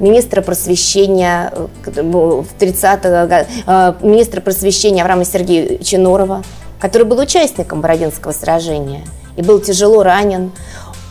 министра 0.00 0.42
просвещения 0.42 1.52
в 1.84 2.46
30-х 2.58 3.26
годах, 3.26 3.46
министра 4.02 4.40
просвещения 4.40 5.02
Авраама 5.02 5.24
Сергеевича 5.24 5.98
Норова, 5.98 6.42
который 6.80 7.06
был 7.06 7.20
участником 7.20 7.80
Бородинского 7.80 8.32
сражения 8.32 9.04
и 9.36 9.42
был 9.42 9.60
тяжело 9.60 10.02
ранен. 10.02 10.50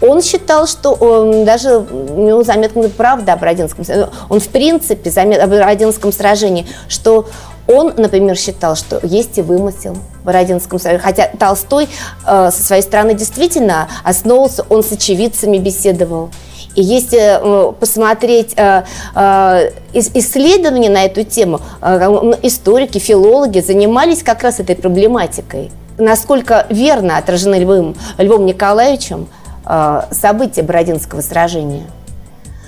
Он 0.02 0.22
считал, 0.22 0.66
что 0.66 0.92
он, 0.92 1.46
даже 1.46 1.78
у 1.78 2.26
него 2.26 2.44
заметна 2.44 2.90
правда 2.90 3.34
о 3.34 3.38
Бородинском 3.38 3.86
Он, 4.30 4.40
в 4.40 4.48
принципе, 4.48 5.10
замет, 5.12 5.42
о 5.42 5.48
Бородинском 5.48 6.14
сражении, 6.14 6.66
что 6.88 7.28
он, 7.68 7.94
например, 7.98 8.36
считал, 8.36 8.76
что 8.76 9.00
есть 9.04 9.38
и 9.38 9.42
вымысел 9.42 9.96
в 10.22 10.26
Бородинском 10.26 10.80
сражении. 10.80 11.04
Хотя 11.04 11.30
Толстой 11.38 11.88
э, 12.26 12.50
со 12.52 12.64
своей 12.64 12.82
стороны 12.82 13.14
действительно 13.14 13.88
основывался, 14.04 14.66
он 14.70 14.84
с 14.84 14.92
очевидцами 14.92 15.58
беседовал. 15.58 16.32
И 16.76 16.82
если 16.82 17.20
э, 17.20 17.72
посмотреть 17.74 18.54
э, 18.56 18.84
э, 19.14 19.72
исследования 19.94 20.90
на 20.90 21.06
эту 21.06 21.24
тему, 21.24 21.62
э, 21.82 22.34
историки, 22.42 22.98
филологи 22.98 23.60
занимались 23.60 24.24
как 24.24 24.42
раз 24.42 24.60
этой 24.60 24.76
проблематикой. 24.76 25.72
Насколько 26.00 26.66
верно 26.70 27.18
отражены 27.18 27.56
Львом, 27.56 27.96
Львом 28.18 28.46
Николаевичем 28.46 29.28
Э, 29.70 30.02
события 30.10 30.64
Бородинского 30.64 31.22
сражения. 31.22 31.84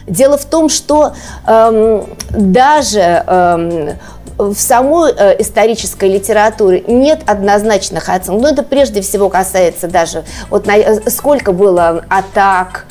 Дело 0.05 0.37
в 0.37 0.45
том, 0.45 0.69
что 0.69 1.13
э, 1.47 2.03
даже 2.29 3.23
э, 3.25 3.95
в 4.37 4.53
самой 4.53 5.11
э, 5.11 5.41
исторической 5.41 6.09
литературе 6.09 6.83
нет 6.87 7.21
однозначных 7.25 8.07
оценок. 8.07 8.41
Но 8.43 8.49
это 8.49 8.61
прежде 8.61 9.01
всего 9.01 9.29
касается 9.29 9.87
даже 9.87 10.23
вот 10.51 10.67
на, 10.67 10.77
э, 10.77 11.09
сколько 11.09 11.53
было 11.53 12.05
атак 12.07 12.85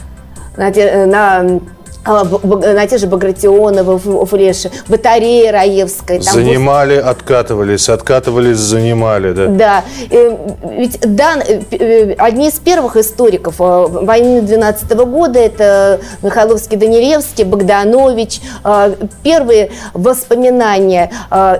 на, 0.57 0.71
на 1.07 1.61
на 2.04 2.87
те 2.87 2.99
же 2.99 3.07
Багратионова, 3.07 3.99
Флеши, 3.99 4.71
батарея 4.88 5.52
Раевская. 5.52 6.21
Там 6.21 6.35
занимали, 6.35 7.00
был... 7.00 7.09
откатывались, 7.09 7.88
откатывались, 7.88 8.57
занимали, 8.57 9.33
да? 9.33 9.47
Да. 9.47 9.85
Ведь 10.62 10.99
да, 11.02 11.38
э, 11.47 12.14
одни 12.19 12.49
из 12.49 12.59
первых 12.59 12.97
историков 12.97 13.57
э, 13.61 13.87
войны 13.88 14.42
12 14.42 14.92
года, 14.92 15.38
это 15.38 16.00
Михайловский, 16.23 16.76
Данилевский, 16.76 17.45
Богданович, 17.45 18.40
э, 18.64 18.95
первые 19.23 19.71
воспоминания, 19.92 21.11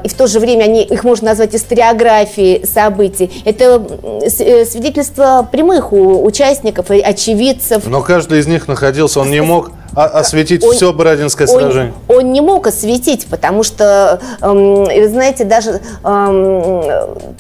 и 0.03 0.09
в 0.09 0.15
то 0.15 0.27
же 0.27 0.41
время 0.41 0.65
они, 0.65 0.83
их 0.83 1.05
можно 1.05 1.29
назвать 1.29 1.55
историографией 1.55 2.67
событий, 2.67 3.43
это 3.45 3.83
свидетельство 4.29 5.47
прямых 5.51 5.93
участников, 5.93 6.91
очевидцев. 6.91 7.87
Но 7.87 8.03
каждый 8.03 8.41
из 8.41 8.47
них 8.47 8.69
находился, 8.69 9.21
он 9.21 9.31
не 9.31 9.43
мог 9.43 9.71
а, 9.95 10.05
осветить 10.07 10.63
он, 10.63 10.73
все 10.73 10.93
Бородинское 10.93 11.47
сражение? 11.47 11.93
Он, 12.09 12.17
он 12.17 12.33
не 12.33 12.41
мог 12.41 12.67
осветить, 12.67 13.27
потому 13.27 13.63
что, 13.63 14.21
эм, 14.41 14.87
знаете, 15.09 15.45
даже 15.45 15.81
эм, 16.05 16.83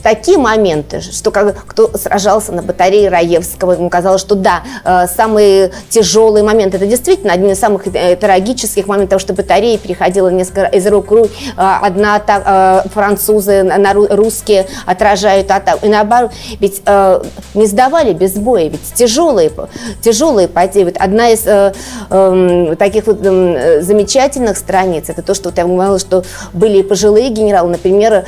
такие 0.03 0.39
моменты, 0.39 1.01
что 1.01 1.31
как, 1.31 1.65
кто 1.67 1.97
сражался 1.97 2.53
на 2.53 2.63
батарее 2.63 3.09
Раевского, 3.09 3.73
ему 3.73 3.89
казалось, 3.89 4.21
что 4.21 4.35
да, 4.35 4.63
э, 4.85 5.07
самый 5.07 5.73
тяжелый 5.89 6.43
момент, 6.43 6.75
это 6.75 6.87
действительно 6.87 7.33
один 7.33 7.51
из 7.51 7.59
самых 7.59 7.87
э, 7.87 8.17
трагических 8.17 8.87
моментов, 8.87 9.21
что 9.21 9.33
батарея 9.33 9.79
переходила 9.79 10.29
несколько 10.29 10.67
из 10.67 10.87
рук 10.87 11.11
в 11.11 11.15
руки, 11.15 11.33
э, 11.57 11.61
одна 11.83 12.17
атака, 12.17 12.85
э, 12.85 12.89
французы, 12.89 13.63
на, 13.63 13.93
русские 13.95 14.67
отражают 14.87 15.51
атаку, 15.51 15.87
и 15.87 15.89
наоборот, 15.89 16.33
ведь 16.59 16.83
э, 16.85 17.23
не 17.55 17.67
сдавали 17.67 18.13
без 18.13 18.35
боя, 18.35 18.69
ведь 18.69 18.95
тяжелые, 18.95 19.53
тяжелые 20.01 20.49
потери, 20.49 20.85
вот 20.85 20.97
одна 20.99 21.31
из 21.31 21.47
э, 21.47 21.73
э, 22.11 22.40
таких 22.79 23.07
вот 23.07 23.21
замечательных 23.21 24.57
страниц, 24.57 25.09
это 25.09 25.23
то, 25.23 25.35
что 25.35 25.51
вот 25.51 25.59
я 25.59 25.65
говорила, 25.65 25.99
что 25.99 26.25
были 26.53 26.79
и 26.79 26.83
пожилые 26.83 27.31
генералы, 27.31 27.71
например, 27.71 28.25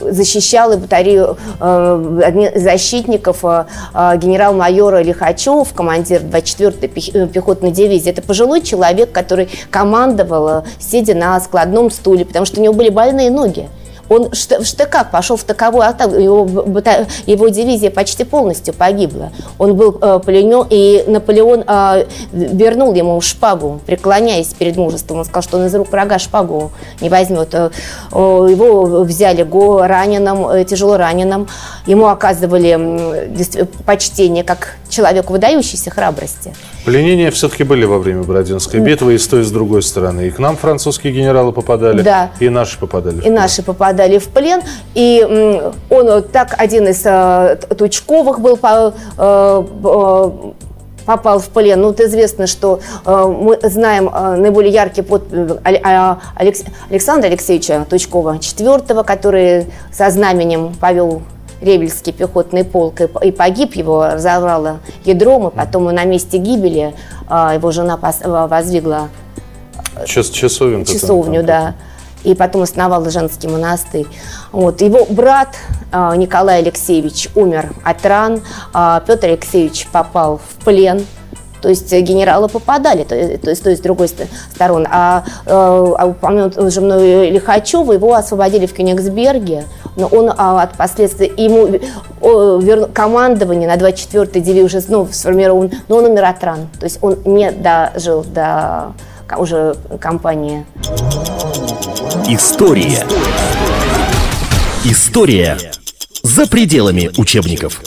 защищал 0.00 0.72
и 0.72 0.76
батарею 0.76 1.36
из 2.54 2.62
защитников 2.62 3.44
э, 3.44 3.64
генерал-майора 4.16 5.02
Лихачев, 5.02 5.72
командир 5.74 6.22
24-й 6.22 7.10
э, 7.14 7.26
пехотной 7.28 7.70
дивизии. 7.70 8.10
Это 8.10 8.22
пожилой 8.22 8.62
человек, 8.62 9.12
который 9.12 9.48
командовал, 9.70 10.48
э, 10.48 10.62
сидя 10.78 11.14
на 11.14 11.40
складном 11.40 11.90
стуле, 11.90 12.24
потому 12.24 12.46
что 12.46 12.60
у 12.60 12.62
него 12.62 12.74
были 12.74 12.88
больные 12.88 13.30
ноги. 13.30 13.68
Он 14.08 14.30
в 14.30 14.64
штыках 14.64 15.10
пошел 15.10 15.36
в 15.36 15.44
таковую 15.44 15.86
атаку, 15.86 16.14
его, 16.14 16.46
его 17.26 17.48
дивизия 17.48 17.90
почти 17.90 18.24
полностью 18.24 18.74
погибла. 18.74 19.32
Он 19.58 19.74
был 19.74 19.98
э, 20.00 20.20
пленен, 20.24 20.66
и 20.68 21.04
Наполеон 21.06 21.64
э, 21.66 22.06
вернул 22.32 22.92
ему 22.94 23.20
шпагу, 23.20 23.80
преклоняясь 23.86 24.48
перед 24.48 24.76
мужеством. 24.76 25.18
Он 25.18 25.24
сказал, 25.24 25.42
что 25.42 25.58
он 25.58 25.66
из 25.66 25.74
рук 25.74 25.90
врага 25.90 26.18
шпагу 26.18 26.72
не 27.00 27.08
возьмет. 27.08 27.54
Э, 27.54 27.70
его 28.12 29.04
взяли 29.04 29.42
го 29.42 29.86
раненым, 29.86 30.48
э, 30.48 30.64
тяжело 30.64 30.96
раненым. 30.96 31.48
Ему 31.86 32.08
оказывали 32.08 32.78
почтение 33.86 34.44
как 34.44 34.76
человеку 34.88 35.32
выдающейся 35.32 35.90
храбрости. 35.90 36.54
Пленения 36.84 37.30
все-таки 37.30 37.64
были 37.64 37.84
во 37.84 37.98
время 37.98 38.22
Бородинской 38.22 38.80
битвы 38.80 39.14
и 39.14 39.18
с 39.18 39.26
той, 39.26 39.40
и 39.40 39.44
с 39.44 39.50
другой 39.50 39.82
стороны. 39.82 40.28
И 40.28 40.30
к 40.30 40.38
нам 40.38 40.56
французские 40.56 41.12
генералы 41.12 41.52
попадали, 41.52 42.02
да. 42.02 42.30
и 42.38 42.48
наши 42.50 42.78
попадали. 42.78 43.22
И 43.22 43.30
наши 43.30 43.62
попадали 43.62 43.93
в 43.94 44.28
плен. 44.28 44.62
И 44.94 45.24
он 45.90 46.22
так 46.24 46.54
один 46.58 46.88
из 46.88 47.02
э, 47.04 47.56
Тучковых 47.76 48.40
был 48.40 48.58
э, 48.62 48.92
э, 49.18 50.30
попал 51.04 51.38
в 51.38 51.48
плен. 51.48 51.80
Ну, 51.80 51.88
вот 51.88 52.00
известно, 52.00 52.46
что 52.46 52.80
э, 53.04 53.24
мы 53.26 53.58
знаем 53.62 54.08
э, 54.08 54.36
наиболее 54.36 54.72
яркий 54.72 55.02
под 55.02 55.32
э, 55.32 55.58
Алекс, 56.36 56.64
Александра 56.90 57.28
Алексеевича 57.28 57.86
Тучкова, 57.88 58.38
четвертого, 58.38 59.02
который 59.02 59.66
со 59.92 60.10
знаменем 60.10 60.74
повел 60.74 61.22
Ревельский 61.60 62.12
пехотный 62.12 62.64
полк 62.64 63.00
и, 63.00 63.08
и 63.22 63.30
погиб, 63.30 63.74
его 63.74 64.06
разорвало 64.06 64.80
ядром, 65.04 65.48
и 65.48 65.50
потом 65.50 65.84
на 65.84 66.04
месте 66.04 66.38
гибели 66.38 66.94
э, 67.28 67.50
его 67.54 67.70
жена 67.70 67.96
пос, 67.96 68.20
воздвигла 68.24 69.08
Час, 70.06 70.30
часовню. 70.30 70.84
Часовню, 70.84 71.40
там, 71.40 71.46
да. 71.46 71.74
И 72.24 72.34
потом 72.34 72.62
основал 72.62 73.08
женский 73.10 73.48
монастырь. 73.48 74.06
Вот. 74.52 74.80
Его 74.80 75.06
брат 75.08 75.54
э, 75.92 76.16
Николай 76.16 76.60
Алексеевич 76.60 77.28
умер 77.34 77.72
от 77.84 78.04
ран, 78.04 78.42
э, 78.74 79.00
Петр 79.06 79.28
Алексеевич 79.28 79.86
попал 79.92 80.38
в 80.38 80.64
плен. 80.64 81.06
То 81.64 81.70
есть 81.70 81.90
генералы 81.90 82.48
попадали, 82.48 83.04
то, 83.04 83.08
то 83.38 83.48
есть, 83.48 83.62
то 83.62 83.70
есть 83.70 83.80
с 83.80 83.82
другой 83.82 84.08
стороны. 84.08 84.86
А, 84.90 85.24
э, 85.46 85.50
а 85.50 86.06
упомянут 86.06 86.58
уже 86.58 86.82
мной 86.82 87.30
Лихачева, 87.30 87.92
его 87.92 88.12
освободили 88.12 88.66
в 88.66 88.74
Кёнигсберге, 88.74 89.64
но 89.96 90.06
он 90.08 90.30
а, 90.36 90.62
от 90.62 90.76
последствий, 90.76 91.32
ему 91.38 91.80
о, 92.20 92.58
вер, 92.58 92.88
командование 92.88 93.66
на 93.66 93.76
24-й 93.76 94.42
дивизии 94.42 94.62
уже 94.62 94.82
ну, 94.88 95.08
сформирован, 95.10 95.70
но 95.88 95.96
он 95.96 96.04
умер 96.04 96.24
от 96.24 96.44
ран. 96.44 96.68
То 96.78 96.84
есть 96.84 96.98
он 97.00 97.16
не 97.24 97.50
дожил 97.50 98.24
до 98.24 98.92
уже 99.36 99.76
компании. 100.00 100.64
История. 102.28 103.04
История 104.84 105.58
за 106.22 106.46
пределами 106.46 107.10
учебников. 107.16 107.82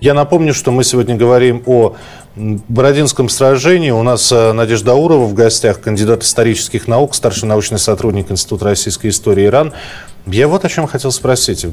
Я 0.00 0.14
напомню, 0.14 0.54
что 0.54 0.70
мы 0.70 0.84
сегодня 0.84 1.16
говорим 1.16 1.62
о 1.66 1.96
Бородинском 2.36 3.28
сражении. 3.28 3.90
У 3.90 4.02
нас 4.02 4.30
э, 4.30 4.52
Надежда 4.52 4.94
Урова 4.94 5.26
в 5.26 5.34
гостях, 5.34 5.80
кандидат 5.80 6.22
исторических 6.22 6.86
наук, 6.86 7.14
старший 7.14 7.48
научный 7.48 7.78
сотрудник 7.78 8.30
Института 8.30 8.66
российской 8.66 9.08
истории 9.08 9.46
Иран. 9.46 9.72
Я 10.26 10.46
вот 10.46 10.64
о 10.64 10.68
чем 10.68 10.86
хотел 10.86 11.10
спросить. 11.10 11.66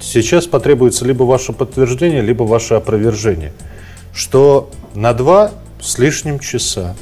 Сейчас 0.00 0.46
потребуется 0.46 1.04
либо 1.04 1.24
ваше 1.24 1.52
подтверждение, 1.52 2.20
либо 2.20 2.44
ваше 2.44 2.74
опровержение, 2.74 3.52
что 4.14 4.70
на 4.94 5.12
два 5.12 5.50
с 5.80 5.98
лишним 5.98 6.38
часа 6.38 6.94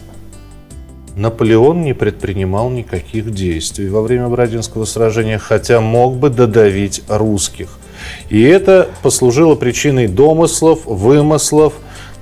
Наполеон 1.17 1.83
не 1.83 1.95
предпринимал 1.95 2.71
никаких 2.71 3.33
действий 3.33 3.89
во 3.89 4.03
время 4.03 4.29
Бородинского 4.29 4.85
сражения, 4.85 5.39
хотя 5.39 5.81
мог 5.81 6.17
бы 6.17 6.31
додавить 6.31 7.03
русских. 7.09 7.71
И 8.29 8.41
это 8.41 8.89
послужило 9.03 9.57
причиной 9.57 10.07
домыслов, 10.07 10.87
вымыслов, 10.87 11.75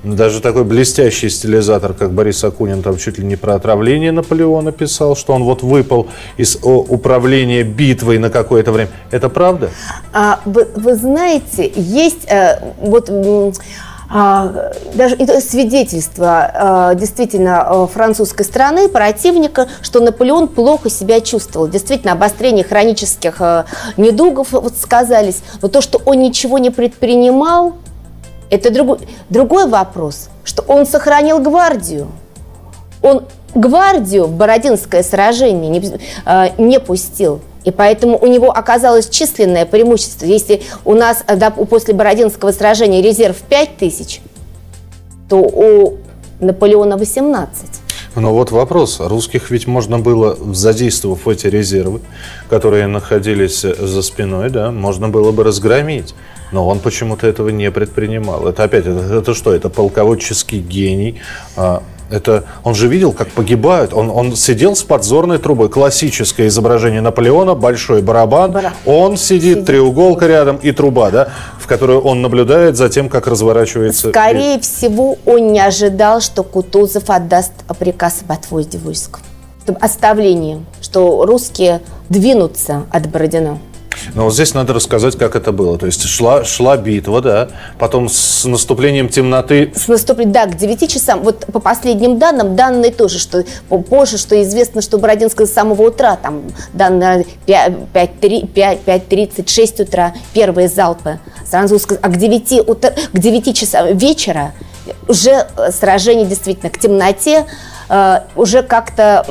даже 0.03 0.40
такой 0.40 0.64
блестящий 0.64 1.29
стилизатор, 1.29 1.92
как 1.92 2.12
Борис 2.12 2.42
Акунин, 2.45 2.83
там 2.83 2.97
чуть 2.97 3.19
ли 3.19 3.25
не 3.25 3.37
про 3.37 3.57
отравление 3.57 4.12
Наполеона 4.12 4.71
писал, 4.71 5.16
что 5.16 5.33
он 5.33 5.42
вот 5.42 5.62
выпал 5.62 6.09
из 6.37 6.57
управления 6.62 7.64
битвой 7.64 8.19
на 8.19 8.31
какое-то 8.31 8.73
время. 8.73 8.90
Это 9.11 9.29
правда? 9.29 9.71
А, 10.12 10.40
вы, 10.45 10.69
вы 10.77 10.95
знаете, 10.95 11.71
есть 11.75 12.25
э, 12.31 12.73
вот 12.81 13.11
а, 13.11 13.53
даже 14.09 15.16
это 15.16 15.40
свидетельство 15.40 16.51
а, 16.55 16.95
действительно 16.95 17.62
а, 17.62 17.87
французской 17.87 18.45
страны, 18.45 18.88
противника, 18.88 19.69
что 19.83 20.01
Наполеон 20.01 20.49
плохо 20.49 20.90
себя 20.90 21.21
чувствовал. 21.21 21.69
Действительно, 21.69 22.12
обострение 22.12 22.64
хронических 22.64 23.40
недугов 23.97 24.53
вот 24.53 24.77
сказались. 24.77 25.42
Но 25.61 25.69
то, 25.69 25.81
что 25.81 26.01
он 26.05 26.21
ничего 26.21 26.59
не 26.59 26.71
предпринимал, 26.71 27.75
это 28.51 28.71
другой, 28.71 28.99
другой 29.29 29.66
вопрос, 29.66 30.29
что 30.45 30.62
он 30.69 30.87
сохранил 30.87 31.40
гвардию. 31.40 32.07
Он 33.03 33.25
гвардию 33.55 34.27
в 34.27 34.33
Бородинское 34.33 35.03
сражение 35.03 35.71
не, 35.71 35.99
не 36.59 36.79
пустил. 36.81 37.40
И 37.66 37.72
поэтому 37.72 38.16
у 38.16 38.26
него 38.29 38.52
оказалось 38.52 39.09
численное 39.09 39.66
преимущество. 39.66 40.24
Если 40.24 40.62
у 40.85 40.94
нас 40.94 41.24
да, 41.26 41.50
после 41.50 41.94
Бородинского 41.94 42.52
сражения 42.52 43.02
резерв 43.02 43.37
5 43.42 43.76
тысяч, 43.76 44.20
то 45.29 45.38
у 45.38 45.98
Наполеона 46.38 46.96
18. 46.96 47.66
Но 48.14 48.33
вот 48.33 48.52
вопрос. 48.52 49.00
Русских 49.00 49.50
ведь 49.50 49.66
можно 49.66 49.98
было, 49.98 50.38
задействовав 50.55 51.26
эти 51.26 51.48
резервы, 51.48 52.00
которые 52.48 52.87
находились 52.87 53.62
за 53.62 54.02
спиной, 54.02 54.48
да, 54.48 54.70
можно 54.70 55.09
было 55.09 55.33
бы 55.33 55.42
разгромить. 55.42 56.14
Но 56.52 56.68
он 56.68 56.79
почему-то 56.79 57.26
этого 57.26 57.48
не 57.48 57.72
предпринимал. 57.72 58.46
Это 58.46 58.62
опять, 58.62 58.87
это, 58.87 59.00
это 59.00 59.35
что? 59.35 59.52
Это 59.52 59.68
полководческий 59.68 60.61
гений. 60.61 61.20
Это, 62.11 62.45
он 62.62 62.75
же 62.75 62.88
видел, 62.88 63.12
как 63.12 63.29
погибают. 63.29 63.92
Он, 63.92 64.11
он 64.11 64.37
сидел 64.37 64.77
с 64.77 64.83
подзорной 64.83 65.38
трубой. 65.38 65.69
Классическое 65.69 66.49
изображение 66.49 67.01
Наполеона, 67.01 67.55
большой 67.55 68.03
барабан. 68.03 68.53
Бара. 68.53 68.73
Он 68.85 69.16
сидит, 69.16 69.47
сидит, 69.47 69.66
треуголка 69.66 70.27
рядом 70.27 70.57
и 70.57 70.73
труба, 70.73 71.11
да, 71.11 71.29
в 71.59 71.66
которую 71.66 72.01
он 72.01 72.23
наблюдает 72.23 72.77
за 72.77 72.88
тем, 72.88 73.09
как 73.09 73.27
разворачивается. 73.27 74.11
Скорее 74.11 74.61
всего, 74.61 75.19
он 75.27 75.53
не 75.53 75.61
ожидал, 75.61 76.21
что 76.21 76.42
Кутузов 76.42 77.11
отдаст 77.11 77.53
приказ 77.79 78.23
об 78.23 78.33
отводе 78.33 78.79
войск. 78.79 79.21
Оставлением, 79.81 80.64
что 80.81 81.27
русские 81.27 81.81
двинутся 82.09 82.85
от 82.92 83.09
Бородина. 83.11 83.59
Но 84.14 84.25
вот 84.25 84.35
здесь 84.35 84.55
надо 84.55 84.73
рассказать, 84.73 85.16
как 85.16 85.37
это 85.37 85.53
было. 85.53 85.79
То 85.79 85.87
есть 85.87 86.03
шла, 86.05 86.45
шла 86.45 86.77
битва, 86.77 87.21
да, 87.21 87.49
потом 87.79 88.09
с 88.09 88.45
наступлением 88.45 89.09
темноты... 89.09 89.73
С 89.75 89.88
наступлением, 89.88 90.33
да, 90.33 90.47
к 90.47 90.57
9 90.57 90.90
часам. 90.90 91.23
Вот 91.23 91.47
по 91.47 91.61
последним 91.61 92.19
данным, 92.19 92.57
данные 92.57 92.92
тоже, 92.92 93.19
что 93.19 93.45
позже, 93.88 94.19
что 94.19 94.40
известно, 94.42 94.83
что 94.83 94.99
Бородинская 94.99 95.47
с 95.47 95.53
самого 95.53 95.88
утра, 95.88 96.16
там, 96.16 96.42
данные 96.73 97.27
5.30, 97.47 99.49
6 99.49 99.81
утра, 99.81 100.14
первые 100.33 100.69
залпы. 100.69 101.21
Сразу, 101.49 101.79
а 102.03 102.09
к 102.09 102.16
9, 102.16 102.69
утра, 102.69 102.92
к 103.12 103.19
9 103.19 103.57
часам 103.57 103.97
вечера 103.97 104.53
уже 105.09 105.49
сражение 105.73 106.27
действительно 106.27 106.71
к 106.71 106.79
темноте, 106.79 107.47
уже 108.37 108.62
как-то 108.62 109.25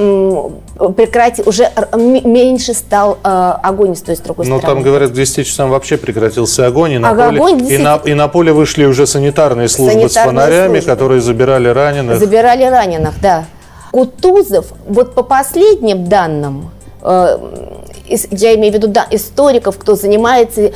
прекратил, 0.95 1.47
уже 1.47 1.69
меньше 1.95 2.73
стал 2.73 3.17
э, 3.23 3.53
огонь 3.63 3.95
с 3.95 4.01
той 4.01 4.15
с 4.15 4.19
другой 4.19 4.45
Но 4.45 4.59
стороны. 4.59 4.81
там, 4.81 4.83
говорят, 4.83 5.11
к 5.11 5.13
10 5.13 5.47
часам 5.47 5.69
вообще 5.69 5.97
прекратился 5.97 6.67
огонь, 6.67 6.93
и 6.93 6.97
на, 6.97 7.11
а 7.11 7.15
поле, 7.15 7.37
огонь 7.37 7.59
10... 7.59 7.71
и, 7.71 7.77
на, 7.77 7.95
и 8.03 8.13
на 8.13 8.27
поле 8.27 8.51
вышли 8.51 8.85
уже 8.85 9.07
санитарные 9.07 9.69
службы 9.69 10.09
санитарные 10.09 10.09
с 10.09 10.25
фонарями, 10.25 10.73
службы. 10.79 10.91
которые 10.91 11.21
забирали 11.21 11.69
раненых. 11.69 12.19
Забирали 12.19 12.63
раненых, 12.65 13.13
да. 13.21 13.45
Кутузов, 13.91 14.65
вот 14.87 15.15
по 15.15 15.23
последним 15.23 16.09
данным, 16.09 16.71
э, 16.71 16.74
я 17.05 18.55
имею 18.55 18.71
в 18.71 18.75
виду 18.75 18.87
да, 18.87 19.05
историков, 19.09 19.77
кто 19.77 19.95
занимается 19.95 20.61
э, 20.61 20.71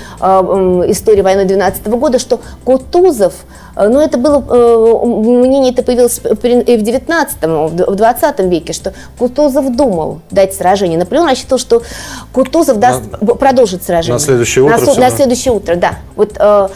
историей 0.88 1.22
войны 1.22 1.46
12 1.46 1.88
года, 1.88 2.20
что 2.20 2.39
Кутузов, 2.63 3.34
э, 3.76 3.88
ну 3.88 4.00
это 4.00 4.18
было, 4.18 4.44
э, 4.48 5.06
мнение 5.06 5.72
это 5.72 5.84
появилось 5.84 6.20
и 6.20 6.78
в 6.78 6.82
19 6.82 7.38
в 7.44 7.96
20 7.96 8.39
веке, 8.42 8.74
что 8.74 8.94
Кутузов 9.18 9.76
думал 9.76 10.22
дать 10.32 10.54
сражение. 10.54 10.98
Наполеон 10.98 11.28
рассчитывал, 11.28 11.60
что 11.60 11.82
Кутузов 12.34 12.78
даст, 12.78 13.02
на, 13.22 13.36
продолжит 13.36 13.84
сражение. 13.84 14.13
На 14.13 14.20
следующее 14.20 14.65
утро? 14.65 14.78
На, 14.78 14.96
на 14.96 15.12
следующее 15.12 15.54
утро, 15.54 15.76
да. 15.76 15.96
Вот 16.15 16.34
э, 16.38 16.70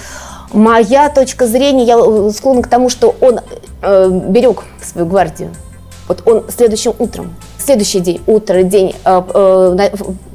моя 0.52 1.10
точка 1.10 1.48
зрения, 1.48 1.84
я 1.84 2.32
склонна 2.32 2.62
к 2.62 2.68
тому, 2.68 2.89
что 2.89 3.16
он 3.22 3.39
э, 3.82 4.10
берег 4.10 4.63
свою 4.82 5.08
гвардию. 5.08 5.50
Вот 6.08 6.22
он 6.28 6.44
следующим 6.56 6.94
утром, 7.00 7.34
следующий 7.63 7.99
день, 7.99 8.21
утро, 8.28 8.63
день, 8.63 8.95
э, 9.06 9.21
э, 9.34 9.89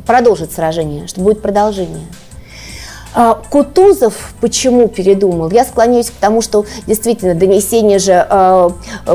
продолжит 0.06 0.52
сражение, 0.52 1.06
что 1.06 1.20
будет 1.20 1.42
продолжение. 1.42 2.06
А 3.14 3.34
Кутузов 3.50 4.34
почему 4.40 4.86
передумал? 4.88 5.50
Я 5.50 5.64
склоняюсь 5.64 6.10
к 6.10 6.14
тому, 6.14 6.42
что 6.42 6.66
действительно 6.86 7.34
донесение 7.34 7.98
же 7.98 8.26
э, 8.28 8.70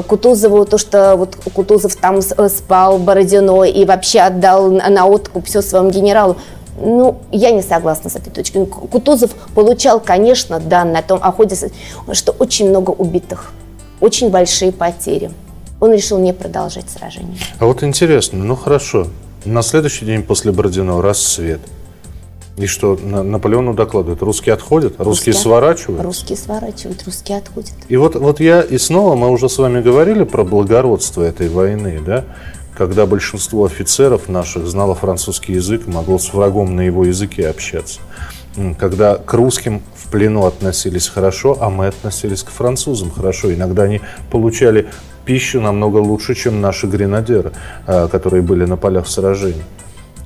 Кутузову, 0.08 0.66
то, 0.66 0.78
что 0.78 1.16
вот 1.16 1.38
Кутузов 1.54 1.96
там 1.96 2.22
спал 2.22 2.98
Бородино 2.98 3.64
и 3.64 3.86
вообще 3.86 4.22
отдал 4.22 4.72
на 4.72 5.06
откуп 5.06 5.46
все 5.46 5.62
своему 5.62 5.90
генералу, 5.90 6.38
ну, 6.82 7.18
я 7.32 7.52
не 7.52 7.62
согласна 7.62 8.10
с 8.10 8.16
этой 8.16 8.32
точкой. 8.32 8.66
Кутузов 8.66 9.32
получал, 9.54 10.00
конечно, 10.00 10.60
данные 10.60 11.00
о 11.00 11.04
том, 11.04 11.20
о 11.22 11.32
ходе, 11.32 11.56
что 12.14 12.32
очень 12.40 12.70
много 12.70 12.92
убитых, 12.92 13.52
очень 14.02 14.32
большие 14.32 14.72
потери. 14.72 15.32
Он 15.84 15.92
решил 15.92 16.18
не 16.18 16.34
продолжать 16.34 16.90
сражение. 16.90 17.38
А 17.60 17.66
вот 17.66 17.84
интересно, 17.84 18.42
ну 18.42 18.56
хорошо, 18.56 19.08
на 19.44 19.62
следующий 19.62 20.06
день 20.06 20.24
после 20.24 20.54
Бородино 20.54 21.02
рассвет. 21.02 21.60
И 22.56 22.68
что, 22.68 22.96
Наполеону 22.96 23.74
докладывают, 23.74 24.22
русские 24.22 24.54
отходят, 24.54 24.94
русские, 24.94 25.06
русские 25.06 25.34
сворачивают? 25.34 26.02
Русские 26.02 26.38
сворачивают, 26.38 27.04
русские 27.04 27.40
отходят. 27.40 27.74
И 27.90 27.98
вот, 27.98 28.16
вот 28.16 28.40
я, 28.40 28.62
и 28.62 28.78
снова 28.78 29.16
мы 29.18 29.30
уже 29.30 29.50
с 29.50 29.58
вами 29.58 29.82
говорили 29.82 30.24
про 30.24 30.46
благородство 30.46 31.22
этой 31.22 31.50
войны, 31.50 32.00
да? 32.00 32.24
когда 32.78 33.06
большинство 33.06 33.66
офицеров 33.66 34.30
наших 34.30 34.66
знало 34.68 34.96
французский 34.96 35.52
язык 35.52 35.86
могло 35.86 36.18
с 36.18 36.34
врагом 36.34 36.78
на 36.78 36.82
его 36.82 37.04
языке 37.04 37.50
общаться. 37.50 38.00
Когда 38.80 39.16
к 39.16 39.34
русским 39.34 39.82
в 39.98 40.10
плену 40.10 40.46
относились 40.46 41.10
хорошо, 41.10 41.58
а 41.60 41.70
мы 41.70 41.88
относились 41.88 42.44
к 42.44 42.52
французам 42.52 43.12
хорошо. 43.12 43.54
Иногда 43.54 43.84
они 43.84 44.00
получали 44.32 44.88
пищу 45.26 45.62
намного 45.62 45.98
лучше, 45.98 46.36
чем 46.36 46.62
наши 46.62 46.88
гренадеры, 46.88 47.52
а, 47.86 48.08
которые 48.08 48.42
были 48.42 48.66
на 48.66 48.78
полях 48.78 49.08
сражений. 49.08 49.64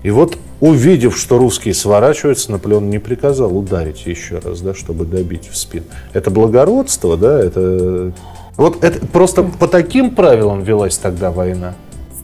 И 0.03 0.11
вот, 0.11 0.37
увидев, 0.61 1.17
что 1.17 1.37
русские 1.37 1.73
сворачиваются, 1.73 2.51
Наполеон 2.51 2.89
не 2.89 2.99
приказал 2.99 3.57
ударить 3.57 4.05
еще 4.05 4.39
раз, 4.39 4.61
да, 4.61 4.73
чтобы 4.73 5.05
добить 5.05 5.49
в 5.49 5.57
спину. 5.57 5.85
Это 6.13 6.31
благородство, 6.31 7.17
да, 7.17 7.39
это... 7.39 8.13
Вот 8.55 8.83
это 8.83 9.05
просто 9.05 9.43
по 9.43 9.67
таким 9.67 10.15
правилам 10.15 10.63
велась 10.63 10.97
тогда 10.97 11.29
война 11.29 11.75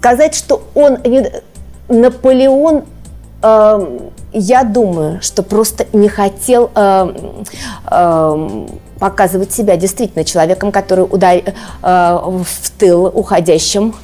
сказать, 0.04 0.36
что 0.36 0.62
он 0.76 0.98
Наполеон, 1.88 2.84
э, 3.42 4.00
я 4.34 4.64
думаю, 4.66 5.22
что 5.22 5.44
просто 5.44 5.88
не 5.94 6.10
хотел 6.10 6.70
э, 6.76 7.14
э, 7.90 8.68
показывать 9.00 9.52
себя 9.52 9.78
действительно 9.78 10.24
человеком, 10.24 10.72
который 10.72 11.06
удар, 11.10 11.38
э, 11.38 11.52
в 11.82 12.72
тыл 12.78 13.06
уходящим, 13.06 13.96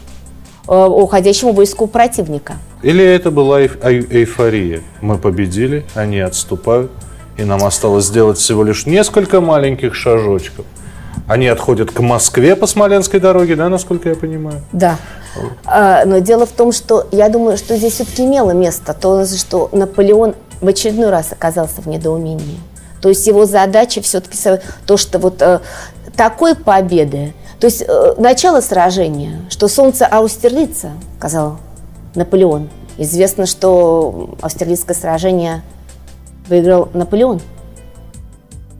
э, 0.67 0.86
уходящему 0.86 1.54
войску 1.54 1.88
противника. 1.88 2.54
Или 2.82 3.04
это 3.04 3.32
была 3.32 3.62
эйфория? 3.62 4.82
Мы 5.02 5.17
победили, 5.17 5.86
они 5.95 6.19
отступают, 6.19 6.91
и 7.38 7.43
нам 7.43 7.63
осталось 7.63 8.06
сделать 8.06 8.38
всего 8.38 8.63
лишь 8.63 8.86
несколько 8.86 9.41
маленьких 9.41 9.95
шажочков. 9.95 10.65
Они 11.28 11.47
отходят 11.47 11.91
к 11.91 11.99
Москве 11.99 12.56
по 12.56 12.65
Смоленской 12.65 13.19
дороге, 13.19 13.56
да, 13.56 13.69
насколько 13.69 14.10
я 14.10 14.15
понимаю? 14.15 14.62
Да. 14.71 14.97
А, 15.65 16.04
но 16.06 16.19
дело 16.19 16.45
в 16.45 16.52
том, 16.52 16.71
что 16.71 17.08
я 17.12 17.30
думаю, 17.30 17.58
что 17.58 17.78
здесь 17.78 17.93
все-таки 17.93 18.25
имело 18.25 18.52
место 18.52 18.93
то, 18.93 19.25
что 19.25 19.69
Наполеон 19.71 20.36
в 20.62 20.67
очередной 20.67 21.10
раз 21.10 21.32
оказался 21.32 21.82
в 21.82 21.88
недоумении. 21.88 22.58
То 23.01 23.09
есть 23.09 23.25
его 23.27 23.45
задача 23.45 24.01
все-таки 24.01 24.38
то, 24.85 24.97
что 24.97 25.19
вот 25.19 25.41
э, 25.41 25.59
такой 26.15 26.55
победы, 26.55 27.33
то 27.59 27.65
есть 27.65 27.83
э, 27.88 28.13
начало 28.17 28.62
сражения, 28.62 29.41
что 29.49 29.67
солнце 29.67 30.05
Аустерлица, 30.05 30.91
сказал 31.17 31.59
Наполеон. 32.15 32.69
Известно, 32.97 33.45
что 33.45 34.35
Аустерлицкое 34.41 34.95
сражение 34.95 35.62
выиграл 36.49 36.89
Наполеон. 36.93 37.39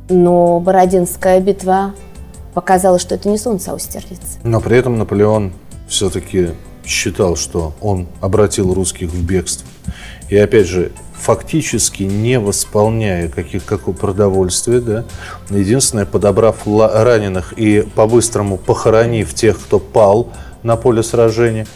Но 0.10 0.60
Бородинская 0.60 1.40
битва 1.40 1.94
показала, 2.54 3.00
что 3.00 3.16
это 3.16 3.30
не 3.30 3.38
солнце 3.38 3.72
Аустерлиц. 3.72 4.40
Но 4.44 4.60
при 4.60 4.78
этом 4.78 4.98
Наполеон 4.98 5.54
все-таки 5.88 6.50
считал, 6.84 7.36
что 7.36 7.74
он 7.80 8.08
обратил 8.20 8.74
русских 8.74 9.10
в 9.10 9.24
бегство. 9.24 9.68
И 10.30 10.36
опять 10.36 10.68
же, 10.68 10.92
фактически 11.20 12.04
не 12.04 12.40
восполняя 12.40 13.30
каких, 13.30 13.66
какого 13.66 13.96
продовольствия, 13.96 14.80
да, 14.80 15.06
единственное, 15.50 16.06
подобрав 16.06 16.66
раненых 16.66 17.54
и 17.54 17.82
по-быстрому 17.96 18.58
похоронив 18.58 19.34
тех, 19.34 19.60
кто 19.60 19.80
пал 19.80 20.30
на 20.64 20.76
поле 20.76 21.04
сражения, 21.04 21.68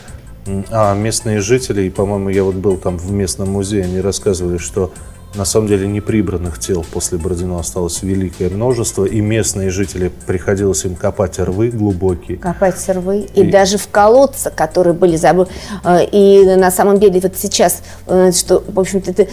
а 0.70 0.94
местные 0.94 1.40
жители, 1.40 1.84
и, 1.84 1.90
по-моему, 1.90 2.30
я 2.30 2.44
вот 2.44 2.56
был 2.56 2.78
там 2.78 2.98
в 2.98 3.12
местном 3.12 3.52
музее, 3.52 3.84
они 3.84 4.02
рассказывали, 4.02 4.58
что 4.58 4.92
на 5.36 5.46
самом 5.46 5.68
деле 5.68 5.88
неприбранных 5.88 6.60
тел 6.60 6.86
после 6.92 7.18
Бородино 7.18 7.60
осталось 7.60 8.04
великое 8.04 8.50
множество, 8.50 9.06
и 9.06 9.20
местные 9.20 9.70
жители 9.70 10.12
приходилось 10.28 10.86
им 10.86 10.96
копать 10.96 11.40
рвы 11.40 11.70
глубокие. 11.70 12.38
Копать 12.38 12.88
рвы, 12.90 13.28
и, 13.34 13.42
и 13.42 13.52
даже 13.52 13.78
в 13.78 13.88
колодца, 13.88 14.52
которые 14.52 14.94
были 14.94 15.16
забыты. 15.16 15.52
Э, 15.84 16.06
и 16.06 16.44
на 16.56 16.70
самом 16.72 17.00
деле 17.00 17.20
вот 17.20 17.34
сейчас, 17.36 17.82
э, 18.08 18.32
что, 18.32 18.64
в 18.68 18.80
общем-то, 18.80 19.12
это 19.12 19.28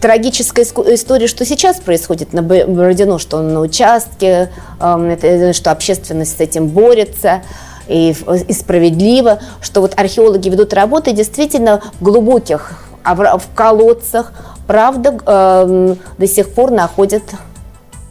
трагическая 0.00 0.64
история, 0.64 1.26
что 1.26 1.44
сейчас 1.44 1.80
происходит 1.80 2.32
на 2.32 2.42
Бородино, 2.42 3.18
что 3.18 3.38
он 3.38 3.54
на 3.54 3.60
участке, 3.60 4.50
э, 4.80 5.52
что 5.52 5.70
общественность 5.70 6.38
с 6.38 6.40
этим 6.40 6.68
борется 6.68 7.42
и, 7.88 8.14
и 8.48 8.52
справедливо, 8.52 9.40
что 9.60 9.80
вот 9.80 9.94
археологи 9.96 10.48
ведут 10.48 10.72
работы 10.74 11.12
действительно 11.12 11.82
в 12.00 12.02
глубоких 12.02 12.84
в 13.02 13.42
колодцах, 13.54 14.32
правда, 14.70 15.18
э, 15.26 15.96
до 16.16 16.26
сих 16.28 16.50
пор 16.50 16.70
находят 16.70 17.24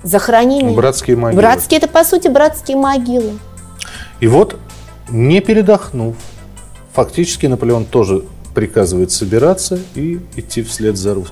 захоронения. 0.03 0.75
Братские 0.75 1.15
могилы. 1.15 1.41
Братские, 1.41 1.77
это 1.77 1.87
по 1.87 2.03
сути 2.03 2.27
братские 2.27 2.75
могилы. 2.75 3.39
И 4.19 4.27
вот, 4.27 4.57
не 5.07 5.39
передохнув, 5.39 6.17
фактически 6.91 7.45
Наполеон 7.45 7.85
тоже 7.85 8.25
приказывает 8.53 9.09
собираться 9.11 9.79
и 9.95 10.19
идти 10.35 10.61
вслед 10.61 10.97
за 10.97 11.13
Русь. 11.13 11.29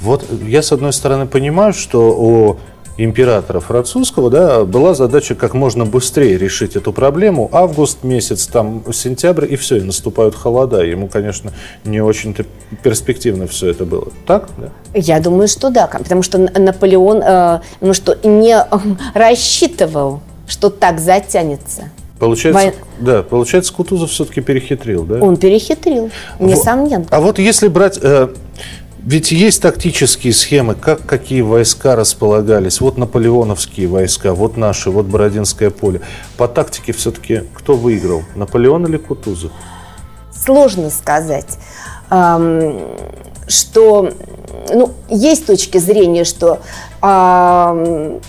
Вот 0.00 0.24
я, 0.46 0.62
с 0.62 0.70
одной 0.70 0.92
стороны, 0.92 1.26
понимаю, 1.26 1.72
что 1.72 2.14
о 2.16 2.58
императора 2.96 3.60
французского, 3.60 4.30
да, 4.30 4.64
была 4.64 4.94
задача 4.94 5.34
как 5.34 5.54
можно 5.54 5.84
быстрее 5.84 6.36
решить 6.36 6.76
эту 6.76 6.92
проблему. 6.92 7.48
Август 7.52 8.02
месяц, 8.02 8.46
там 8.46 8.82
сентябрь, 8.92 9.52
и 9.52 9.56
все, 9.56 9.76
и 9.78 9.82
наступают 9.82 10.34
холода. 10.34 10.82
Ему, 10.82 11.08
конечно, 11.08 11.52
не 11.84 12.00
очень-то 12.00 12.44
перспективно 12.82 13.46
все 13.46 13.68
это 13.70 13.84
было. 13.84 14.08
Так? 14.26 14.48
Да? 14.58 14.68
Я 14.94 15.20
думаю, 15.20 15.48
что 15.48 15.70
да, 15.70 15.86
потому 15.86 16.22
что 16.22 16.38
Наполеон 16.38 17.22
э, 17.22 17.60
ну, 17.80 17.94
что 17.94 18.18
не 18.22 18.54
э, 18.54 18.64
рассчитывал, 19.14 20.20
что 20.46 20.70
так 20.70 21.00
затянется. 21.00 21.90
Получается, 22.18 22.62
Вой... 22.62 22.74
да, 23.00 23.22
получается, 23.24 23.72
Кутузов 23.72 24.10
все-таки 24.10 24.40
перехитрил, 24.40 25.02
да? 25.02 25.16
Он 25.16 25.36
перехитрил, 25.36 26.10
несомненно. 26.38 27.04
А 27.10 27.20
вот 27.20 27.40
если 27.40 27.66
брать 27.66 27.98
э, 28.00 28.28
ведь 29.04 29.32
есть 29.32 29.62
тактические 29.62 30.32
схемы, 30.32 30.74
как 30.74 31.04
какие 31.04 31.40
войска 31.40 31.96
располагались. 31.96 32.80
Вот 32.80 32.98
наполеоновские 32.98 33.88
войска, 33.88 34.32
вот 34.32 34.56
наши, 34.56 34.90
вот 34.90 35.06
Бородинское 35.06 35.70
поле. 35.70 36.00
По 36.36 36.48
тактике 36.48 36.92
все-таки 36.92 37.42
кто 37.54 37.74
выиграл, 37.74 38.22
Наполеон 38.34 38.86
или 38.86 38.96
Кутузов? 38.96 39.52
Сложно 40.32 40.90
сказать, 40.90 41.58
что 43.48 44.10
ну, 44.72 44.92
есть 45.08 45.46
точки 45.46 45.78
зрения, 45.78 46.24
что 46.24 46.60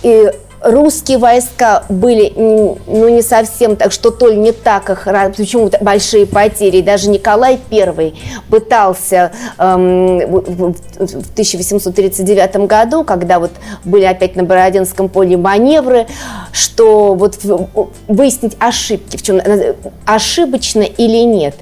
и 0.02 0.32
русские 0.64 1.18
войска 1.18 1.84
были 1.88 2.32
ну, 2.36 3.08
не 3.08 3.22
совсем 3.22 3.76
так, 3.76 3.92
что 3.92 4.10
то 4.10 4.28
ли 4.28 4.36
не 4.36 4.52
так 4.52 4.90
их, 4.90 5.06
почему 5.36 5.70
большие 5.80 6.26
потери. 6.26 6.80
Даже 6.80 7.10
Николай 7.10 7.60
I 7.70 8.14
пытался 8.48 9.32
эм, 9.58 10.18
в 10.18 11.32
1839 11.32 12.56
году, 12.66 13.04
когда 13.04 13.38
вот 13.38 13.50
были 13.84 14.04
опять 14.04 14.36
на 14.36 14.44
Бородинском 14.44 15.08
поле 15.08 15.36
маневры, 15.36 16.06
что 16.52 17.14
вот 17.14 17.38
выяснить 18.08 18.56
ошибки, 18.58 19.16
в 19.16 19.22
чем 19.22 19.40
ошибочно 20.06 20.82
или 20.82 21.24
нет. 21.24 21.54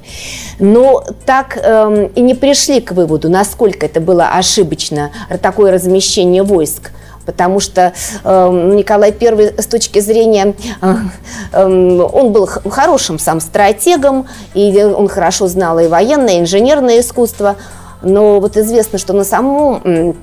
Но 0.59 1.05
так 1.27 1.59
эм, 1.61 2.07
и 2.07 2.21
не 2.21 2.35
пришли 2.35 2.81
к 2.81 2.93
выводу, 2.93 3.29
насколько 3.29 3.87
это 3.87 4.01
было 4.01 4.29
ошибочно, 4.29 5.11
такое 5.41 5.73
размещение 5.73 6.43
войск 6.43 6.93
потому 7.25 7.61
что 7.61 7.93
э, 8.25 8.73
Николай 8.75 9.15
I 9.19 9.55
с 9.59 9.67
точки 9.67 10.01
зрения, 10.01 10.55
э, 10.81 10.95
э, 11.53 11.65
он 11.65 12.33
был 12.33 12.47
хорошим 12.47 13.19
сам 13.19 13.41
стратегом, 13.41 14.27
и 14.55 14.83
он 14.83 15.09
хорошо 15.09 15.49
знал 15.49 15.79
и 15.79 15.89
военное, 15.89 16.35
и 16.35 16.41
инженерное 16.41 17.01
искусство, 17.01 17.57
но 18.03 18.41
вот 18.41 18.57
известно, 18.57 18.99
что 18.99 19.13
на 19.13 19.25
самом 19.25 20.15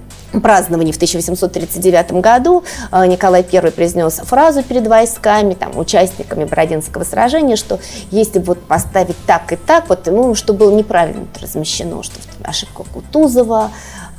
праздновании 0.41 0.91
в 0.91 0.97
1839 0.97 2.11
году 2.13 2.63
э, 2.91 3.05
Николай 3.07 3.45
I 3.51 3.71
произнес 3.71 4.15
фразу 4.23 4.63
перед 4.63 4.87
войсками, 4.87 5.53
там, 5.55 5.77
участниками 5.77 6.45
Бородинского 6.45 7.03
сражения, 7.03 7.55
что 7.55 7.79
если 8.11 8.39
вот 8.39 8.61
поставить 8.61 9.17
так 9.25 9.51
и 9.51 9.55
так, 9.55 9.89
вот, 9.89 10.05
ну, 10.05 10.35
что 10.35 10.53
было 10.53 10.71
неправильно 10.71 11.25
размещено, 11.41 12.03
что 12.03 12.15
ошибка 12.43 12.83
Кутузова, 12.93 13.71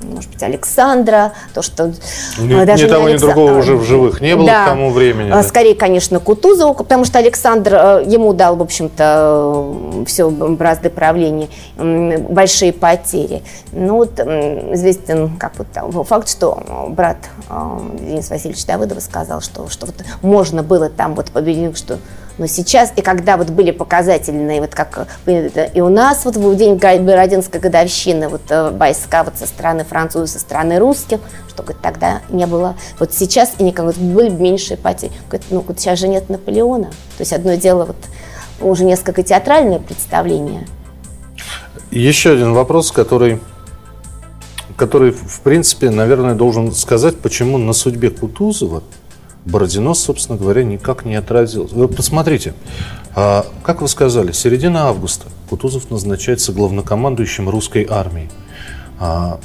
может 0.02 0.30
быть, 0.30 0.42
Александра, 0.42 1.32
то, 1.54 1.62
что 1.62 1.92
Ни, 2.38 2.62
э, 2.62 2.66
даже 2.66 2.86
ни 2.86 2.88
того, 2.88 3.08
ни 3.08 3.14
Алекса- 3.14 3.20
другого 3.20 3.50
э, 3.50 3.58
уже 3.58 3.76
в 3.76 3.84
живых 3.84 4.20
не 4.20 4.36
было 4.36 4.46
да. 4.46 4.64
к 4.64 4.68
тому 4.68 4.90
времени. 4.90 5.30
А, 5.30 5.36
да. 5.36 5.42
Скорее, 5.42 5.74
конечно, 5.74 6.20
Кутузову, 6.20 6.74
потому 6.74 7.04
что 7.04 7.18
Александр 7.18 7.74
э, 7.74 8.04
ему 8.06 8.32
дал, 8.32 8.56
в 8.56 8.62
общем-то, 8.62 10.04
все 10.06 10.30
бразды 10.30 10.90
правления, 10.90 11.48
большие 11.76 12.72
потери. 12.72 13.42
Ну 13.72 13.96
вот 13.96 14.18
известен 14.18 15.36
как 15.36 15.52
вот 15.58 15.68
там, 15.72 15.92
факт, 16.04 16.28
что 16.28 16.62
э, 16.66 16.90
брат 16.90 17.18
э, 17.48 17.78
Денис 18.00 18.30
Васильевич 18.30 18.64
Давыдова 18.64 19.00
сказал, 19.00 19.40
что, 19.40 19.68
что 19.68 19.86
вот 19.86 19.94
можно 20.22 20.62
было 20.62 20.88
там 20.88 21.14
вот 21.14 21.30
победить, 21.30 21.76
что 21.76 21.98
но 22.38 22.46
сейчас, 22.46 22.92
и 22.96 23.02
когда 23.02 23.36
вот 23.36 23.50
были 23.50 23.70
показательные, 23.70 24.60
вот 24.60 24.74
как 24.74 25.06
э, 25.26 25.70
и 25.74 25.80
у 25.80 25.88
нас 25.88 26.24
вот 26.24 26.36
в 26.36 26.56
день 26.56 26.76
Бородинской 26.76 27.60
годовщины 27.60 28.28
вот 28.28 28.42
э, 28.50 28.70
войска 28.70 29.24
вот 29.24 29.36
со 29.36 29.46
стороны 29.46 29.84
французов, 29.84 30.30
со 30.30 30.38
стороны 30.38 30.78
русских, 30.78 31.20
что 31.48 31.62
говорит, 31.62 31.82
тогда 31.82 32.20
не 32.30 32.46
было. 32.46 32.76
Вот 32.98 33.12
сейчас 33.12 33.52
и 33.58 33.62
никак 33.62 33.86
вот 33.86 33.96
были 33.96 34.30
меньшие 34.30 34.76
потери. 34.76 35.12
Говорит, 35.28 35.46
ну 35.50 35.64
вот 35.66 35.78
сейчас 35.78 35.98
же 35.98 36.08
нет 36.08 36.28
Наполеона. 36.28 36.86
То 36.86 37.20
есть 37.20 37.32
одно 37.32 37.54
дело 37.54 37.84
вот 37.84 37.96
уже 38.60 38.84
несколько 38.84 39.22
театральное 39.22 39.78
представление. 39.78 40.66
Еще 41.90 42.32
один 42.32 42.52
вопрос, 42.52 42.92
который, 42.92 43.40
который, 44.76 45.10
в 45.12 45.40
принципе, 45.40 45.90
наверное, 45.90 46.34
должен 46.34 46.72
сказать, 46.72 47.18
почему 47.18 47.58
на 47.58 47.72
судьбе 47.72 48.10
Кутузова 48.10 48.82
Бородино, 49.44 49.94
собственно 49.94 50.38
говоря, 50.38 50.62
никак 50.62 51.04
не 51.04 51.14
отразилось. 51.14 51.72
Вы 51.72 51.88
посмотрите, 51.88 52.54
а, 53.14 53.46
как 53.62 53.80
вы 53.80 53.88
сказали, 53.88 54.32
середина 54.32 54.88
августа 54.88 55.28
Кутузов 55.48 55.90
назначается 55.90 56.52
главнокомандующим 56.52 57.48
русской 57.48 57.86
армией. 57.88 58.28
А, 58.98 59.40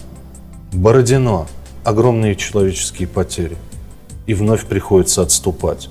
Бородино, 0.74 1.48
огромные 1.84 2.36
человеческие 2.36 3.08
потери. 3.08 3.58
И 4.28 4.34
вновь 4.34 4.66
приходится 4.66 5.22
отступать. 5.22 5.90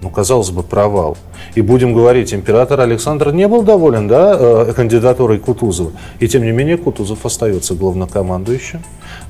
Ну, 0.00 0.10
казалось 0.10 0.50
бы, 0.50 0.62
провал. 0.62 1.16
И 1.54 1.60
будем 1.60 1.94
говорить, 1.94 2.32
император 2.32 2.80
Александр 2.80 3.32
не 3.32 3.48
был 3.48 3.62
доволен 3.62 4.06
да, 4.06 4.36
э, 4.38 4.72
кандидатурой 4.74 5.38
Кутузова. 5.38 5.92
И 6.20 6.28
тем 6.28 6.42
не 6.42 6.52
менее 6.52 6.76
Кутузов 6.76 7.24
остается 7.24 7.74
главнокомандующим. 7.74 8.82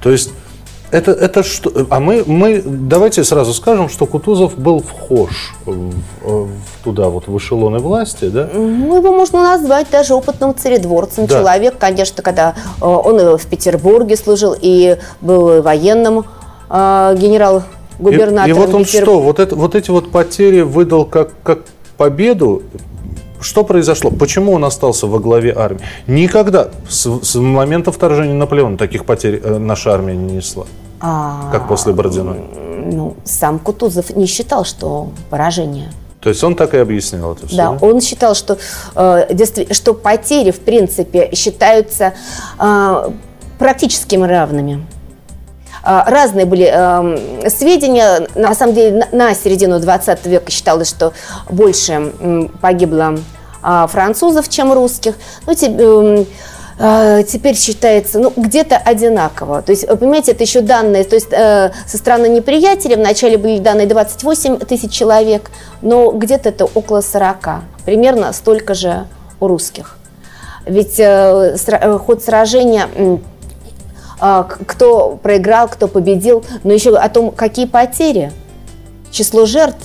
То 0.03 0.11
есть 0.11 0.31
это, 0.95 1.11
это 1.11 1.43
что? 1.43 1.71
А 1.91 2.01
мы, 2.01 2.23
мы 2.27 2.63
давайте 2.65 3.25
сразу 3.25 3.53
скажем, 3.53 3.89
что 3.89 4.07
Кутузов 4.07 4.57
был 4.57 4.81
вхож 4.81 5.53
в, 5.67 5.93
в- 6.23 6.49
туда, 6.85 7.09
вот 7.09 7.27
в 7.27 7.37
эшелоны 7.37 7.79
власти, 7.79 8.29
да? 8.29 8.49
Ну, 8.55 8.97
его 8.97 9.13
можно 9.13 9.43
назвать 9.43 9.89
даже 9.91 10.15
опытным 10.15 10.55
царедворцем. 10.55 11.27
Да. 11.27 11.39
Человек, 11.41 11.75
конечно, 11.79 12.23
когда 12.23 12.55
э, 12.81 12.85
он 12.85 13.21
и 13.21 13.39
в 13.39 13.47
Петербурге 13.47 14.17
служил, 14.17 14.55
и 14.61 14.97
был 15.21 15.63
военным 15.63 16.25
э, 16.71 17.15
И, 17.17 17.19
генерал-губернатором 17.21 18.51
и 18.51 18.53
вот 18.53 18.75
он 18.75 18.85
Петербурга. 18.85 19.13
что, 19.13 19.21
вот, 19.21 19.39
это, 19.41 19.57
вот 19.57 19.75
эти 19.75 19.91
вот 19.91 20.11
потери 20.11 20.61
выдал 20.63 21.05
как, 21.05 21.31
как 21.43 21.61
победу. 21.97 22.63
Что 23.41 23.63
произошло? 23.63 24.11
Почему 24.11 24.53
он 24.53 24.65
остался 24.65 25.07
во 25.07 25.19
главе 25.19 25.53
армии? 25.55 25.83
Никогда 26.07 26.69
с, 26.89 27.21
с 27.23 27.35
момента 27.35 27.93
вторжения 27.93 28.33
Наполеона 28.33 28.79
таких 28.79 29.05
потерь 29.05 29.39
э, 29.45 29.59
наша 29.59 29.93
армия 29.93 30.15
не 30.17 30.37
несла, 30.37 30.65
А, 31.01 31.51
как 31.53 31.69
после 31.69 31.93
Бородино. 31.93 32.37
ну, 32.87 33.17
сам 33.25 33.59
Кутузов 33.59 34.11
не 34.17 34.27
считал, 34.27 34.65
что 34.65 35.09
поражение. 35.31 35.91
То 36.21 36.31
есть 36.31 36.43
он 36.43 36.55
так 36.57 36.73
и 36.75 36.79
объяснял 36.79 37.33
это 37.35 37.47
все. 37.47 37.57
Да, 37.57 37.71
он 37.81 38.01
считал, 38.01 38.35
что, 38.35 38.57
э, 38.95 39.27
что 39.73 39.93
потери, 39.93 40.51
в 40.53 40.61
принципе, 40.61 41.31
считаются 41.35 42.15
э, 42.59 43.11
практически 43.59 44.17
равными. 44.17 44.87
Э, 45.85 46.03
Разные 46.07 46.47
были 46.47 46.71
э, 46.73 47.49
сведения. 47.51 48.27
На 48.35 48.55
самом 48.55 48.75
деле, 48.75 49.05
на, 49.13 49.27
на 49.29 49.35
середину 49.35 49.81
20 49.81 50.25
века 50.27 50.51
считалось, 50.51 50.89
что 50.89 51.13
больше 51.51 51.93
м, 51.93 52.49
погибло 52.61 53.19
э, 53.63 53.87
французов, 53.91 54.49
чем 54.49 54.73
русских. 54.73 55.17
Ну, 55.47 55.55
те- 55.55 55.67
эм, 55.67 56.21
э, 56.23 56.25
теперь 56.79 57.57
считается, 57.57 58.19
ну, 58.19 58.33
где-то 58.37 58.77
одинаково. 58.77 59.63
То 59.63 59.71
есть, 59.73 59.87
понимаете, 59.87 60.33
это 60.33 60.43
еще 60.43 60.61
данные, 60.61 61.05
то 61.05 61.15
есть 61.15 61.29
э, 61.33 61.71
со 61.87 61.97
стороны 61.99 62.27
неприятеля 62.29 62.97
вначале 62.97 63.39
были 63.39 63.59
данные 63.59 63.87
28 63.87 64.59
тысяч 64.59 64.91
человек, 64.91 65.51
но 65.83 66.11
где-то 66.11 66.49
это 66.49 66.65
около 66.65 67.01
40. 67.01 67.63
Примерно 67.85 68.33
столько 68.33 68.75
же 68.75 69.07
у 69.41 69.47
русских. 69.47 69.97
Ведь 70.67 70.99
э, 70.99 71.55
сра- 71.57 71.79
э, 71.81 71.99
ход 71.99 72.23
сражения 72.25 72.89
а, 74.19 74.45
к- 74.45 74.65
кто 74.67 75.17
проиграл, 75.23 75.69
кто 75.69 75.87
победил, 75.89 76.45
но 76.63 76.73
еще 76.73 76.97
о 76.97 77.09
том, 77.09 77.31
какие 77.31 77.67
потери, 77.67 78.33
число 79.11 79.45
жертв, 79.47 79.85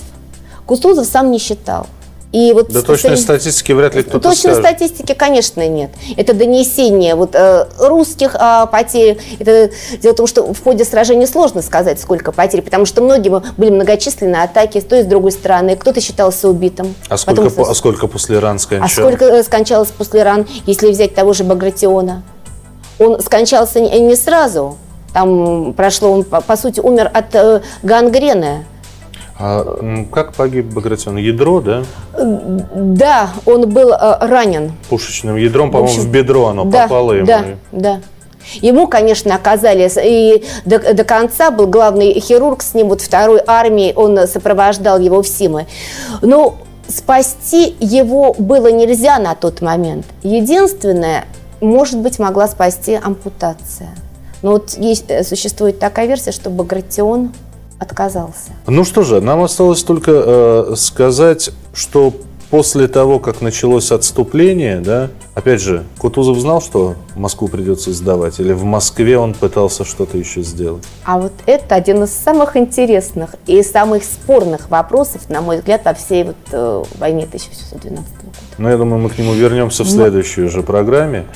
Кутузов 0.66 1.06
сам 1.06 1.30
не 1.30 1.38
считал. 1.38 1.86
И 2.32 2.52
вот 2.52 2.68
Да 2.70 2.82
точной 2.82 3.10
среди- 3.16 3.22
статистики 3.22 3.72
вряд 3.72 3.96
ли 3.96 4.02
кто-то 4.04 4.28
Точной 4.28 4.54
скажет. 4.54 4.64
статистики, 4.64 5.14
конечно, 5.14 5.66
нет. 5.66 5.90
Это 6.16 6.32
донесение 6.32 7.16
вот, 7.16 7.34
э, 7.34 7.66
русских 7.78 8.36
э, 8.36 8.66
потерь. 8.70 9.18
Это, 9.40 9.70
дело 10.00 10.12
в 10.12 10.16
том, 10.16 10.26
что 10.28 10.52
в 10.54 10.62
ходе 10.62 10.84
сражения 10.84 11.26
сложно 11.26 11.60
сказать, 11.60 12.00
сколько 12.00 12.30
потерь, 12.30 12.62
потому 12.62 12.86
что 12.86 13.02
многие 13.02 13.30
были 13.56 13.70
многочисленные 13.70 14.44
атаки 14.44 14.78
с 14.78 14.84
той 14.84 15.00
и 15.00 15.02
с 15.02 15.06
другой 15.06 15.32
стороны. 15.32 15.74
Кто-то 15.74 16.00
считался 16.00 16.48
убитым. 16.48 16.94
А 17.08 17.16
сколько, 17.16 17.42
Потом- 17.42 17.64
по- 17.64 17.70
а 17.70 17.74
сколько 17.74 18.06
после 18.06 18.36
Иран 18.36 18.56
а 18.56 18.58
скончалось? 18.60 18.92
сколько 18.92 19.24
э, 19.24 19.42
скончалось 19.42 19.88
после 19.88 20.22
ран, 20.22 20.46
если 20.66 20.88
взять 20.92 21.16
того 21.16 21.32
же 21.32 21.42
Багратиона? 21.42 22.22
Он 23.00 23.20
скончался 23.20 23.80
не, 23.80 24.14
сразу. 24.14 24.76
Там 25.12 25.72
прошло, 25.72 26.12
он, 26.12 26.22
по, 26.22 26.40
по 26.40 26.56
сути, 26.56 26.78
умер 26.78 27.10
от 27.12 27.34
э, 27.34 27.60
гангрены. 27.82 28.66
А, 29.40 30.04
как 30.12 30.34
погиб 30.34 30.66
Багратион? 30.66 31.16
Ядро, 31.16 31.60
да? 31.60 31.82
Да, 32.14 33.30
он 33.46 33.70
был 33.70 33.92
э, 33.92 34.26
ранен. 34.26 34.72
Пушечным 34.90 35.36
ядром, 35.36 35.70
по-моему, 35.70 35.88
в, 35.88 35.98
общем, 35.98 36.10
бедро 36.10 36.48
оно 36.48 36.64
да, 36.64 36.82
попало 36.82 37.12
ему. 37.12 37.26
Да, 37.26 37.44
да. 37.72 38.00
Ему, 38.60 38.86
конечно, 38.86 39.34
оказали, 39.34 39.90
и 40.04 40.44
до, 40.64 40.94
до 40.94 41.04
конца 41.04 41.50
был 41.50 41.66
главный 41.66 42.12
хирург 42.20 42.62
с 42.62 42.74
ним, 42.74 42.88
вот 42.88 43.00
второй 43.00 43.40
армии, 43.46 43.92
он 43.94 44.26
сопровождал 44.26 44.98
его 44.98 45.22
в 45.22 45.28
Симы. 45.28 45.66
Но 46.20 46.58
спасти 46.88 47.74
его 47.80 48.34
было 48.38 48.70
нельзя 48.70 49.18
на 49.18 49.34
тот 49.34 49.62
момент. 49.62 50.04
Единственное, 50.22 51.24
может 51.60 51.98
быть, 51.98 52.18
могла 52.18 52.46
спасти 52.48 52.94
ампутация. 53.02 53.90
Но 54.42 54.52
вот 54.52 54.76
есть, 54.76 55.04
э, 55.08 55.22
существует 55.22 55.78
такая 55.78 56.06
версия, 56.06 56.32
что 56.32 56.50
Багратион 56.50 57.32
отказался. 57.80 58.52
Ну 58.66 58.84
что 58.84 59.02
же, 59.02 59.20
нам 59.20 59.42
осталось 59.42 59.82
только 59.82 60.12
э, 60.14 60.74
сказать, 60.76 61.50
что 61.72 62.12
после 62.50 62.88
того, 62.88 63.18
как 63.18 63.40
началось 63.40 63.90
отступление, 63.92 64.80
да, 64.80 65.08
опять 65.34 65.60
же, 65.60 65.84
Кутузов 65.98 66.38
знал, 66.38 66.60
что 66.60 66.96
Москву 67.14 67.48
придется 67.48 67.92
сдавать, 67.92 68.38
или 68.40 68.52
в 68.52 68.64
Москве 68.64 69.16
он 69.18 69.34
пытался 69.34 69.84
что-то 69.84 70.18
еще 70.18 70.42
сделать? 70.42 70.84
А 71.04 71.18
вот 71.18 71.32
это 71.46 71.74
один 71.74 72.04
из 72.04 72.10
самых 72.10 72.56
интересных 72.56 73.34
и 73.46 73.62
самых 73.62 74.04
спорных 74.04 74.68
вопросов, 74.68 75.28
на 75.28 75.40
мой 75.40 75.58
взгляд, 75.58 75.84
во 75.84 75.94
всей 75.94 76.24
вот 76.24 76.36
э, 76.52 76.84
войне 76.98 77.24
1712 77.24 77.96
года. 77.96 78.36
Но 78.58 78.68
я 78.68 78.76
думаю, 78.76 79.00
мы 79.00 79.08
к 79.10 79.18
нему 79.18 79.32
вернемся 79.32 79.84
в 79.84 79.88
следующей 79.88 80.42
уже 80.42 80.62
программе. 80.62 81.26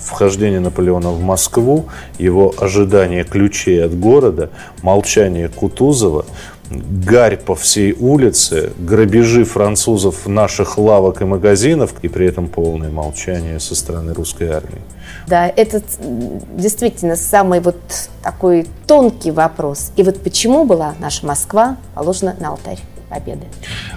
Вхождение 0.00 0.60
Наполеона 0.60 1.10
в 1.10 1.20
Москву, 1.20 1.86
его 2.18 2.54
ожидание 2.58 3.24
ключей 3.24 3.84
от 3.84 3.98
города, 3.98 4.50
молчание 4.82 5.48
Кутузова, 5.48 6.24
гарь 6.70 7.36
по 7.36 7.54
всей 7.54 7.92
улице, 7.92 8.72
грабежи 8.78 9.44
французов 9.44 10.26
наших 10.26 10.78
лавок 10.78 11.22
и 11.22 11.24
магазинов, 11.24 11.94
и 12.02 12.08
при 12.08 12.26
этом 12.26 12.48
полное 12.48 12.90
молчание 12.90 13.58
со 13.60 13.74
стороны 13.74 14.12
русской 14.12 14.48
армии. 14.48 14.80
Да, 15.26 15.48
это 15.48 15.82
действительно 16.56 17.16
самый 17.16 17.60
вот 17.60 17.76
такой 18.22 18.66
тонкий 18.86 19.30
вопрос. 19.30 19.92
И 19.96 20.02
вот 20.02 20.20
почему 20.22 20.64
была 20.64 20.94
наша 21.00 21.26
Москва 21.26 21.76
положена 21.94 22.36
на 22.38 22.50
алтарь 22.50 22.80
победы? 23.08 23.42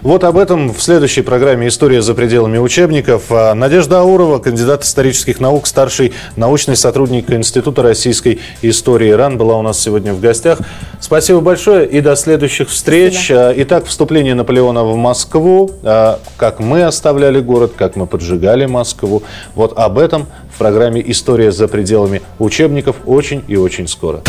Вот 0.02 0.24
об 0.24 0.38
этом 0.38 0.74
в 0.74 0.82
следующей 0.82 1.21
программе 1.21 1.67
«История 1.67 2.02
за 2.02 2.13
пределами 2.13 2.58
учебников». 2.58 3.26
А 3.30 3.54
Надежда 3.54 4.00
Аурова, 4.00 4.39
кандидат 4.39 4.84
исторических 4.84 5.39
наук, 5.39 5.67
старший 5.67 6.13
научный 6.36 6.76
сотрудник 6.76 7.30
Института 7.32 7.84
российской 7.84 8.39
истории 8.62 9.12
РАН, 9.12 9.38
была 9.38 9.58
у 9.58 9.62
нас 9.62 9.80
сегодня 9.80 10.13
в 10.13 10.19
гостях. 10.19 10.60
Спасибо 11.00 11.41
большое 11.41 11.88
и 11.88 12.02
до 12.02 12.15
следующих 12.15 12.69
встреч. 12.69 13.30
А, 13.32 13.54
Итак, 13.58 13.86
вступление 13.86 14.36
Наполеона 14.36 14.84
в 14.84 14.95
Москву, 14.95 15.71
а, 15.84 16.19
как 16.38 16.60
мы 16.60 16.84
оставляли 16.84 17.39
город, 17.41 17.74
как 17.78 17.95
мы 17.95 18.08
поджигали 18.08 18.65
Москву. 18.65 19.24
Вот 19.56 19.78
об 19.78 19.97
этом 19.97 20.28
в 20.54 20.58
программе 20.58 21.02
«История 21.12 21.52
за 21.52 21.67
пределами 21.67 22.21
учебников» 22.39 22.97
очень 23.06 23.43
и 23.47 23.56
очень 23.56 23.88
скоро. 23.88 24.21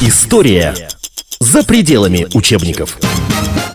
История 0.00 0.74
за 1.40 1.62
пределами 1.62 2.26
учебников. 2.34 2.98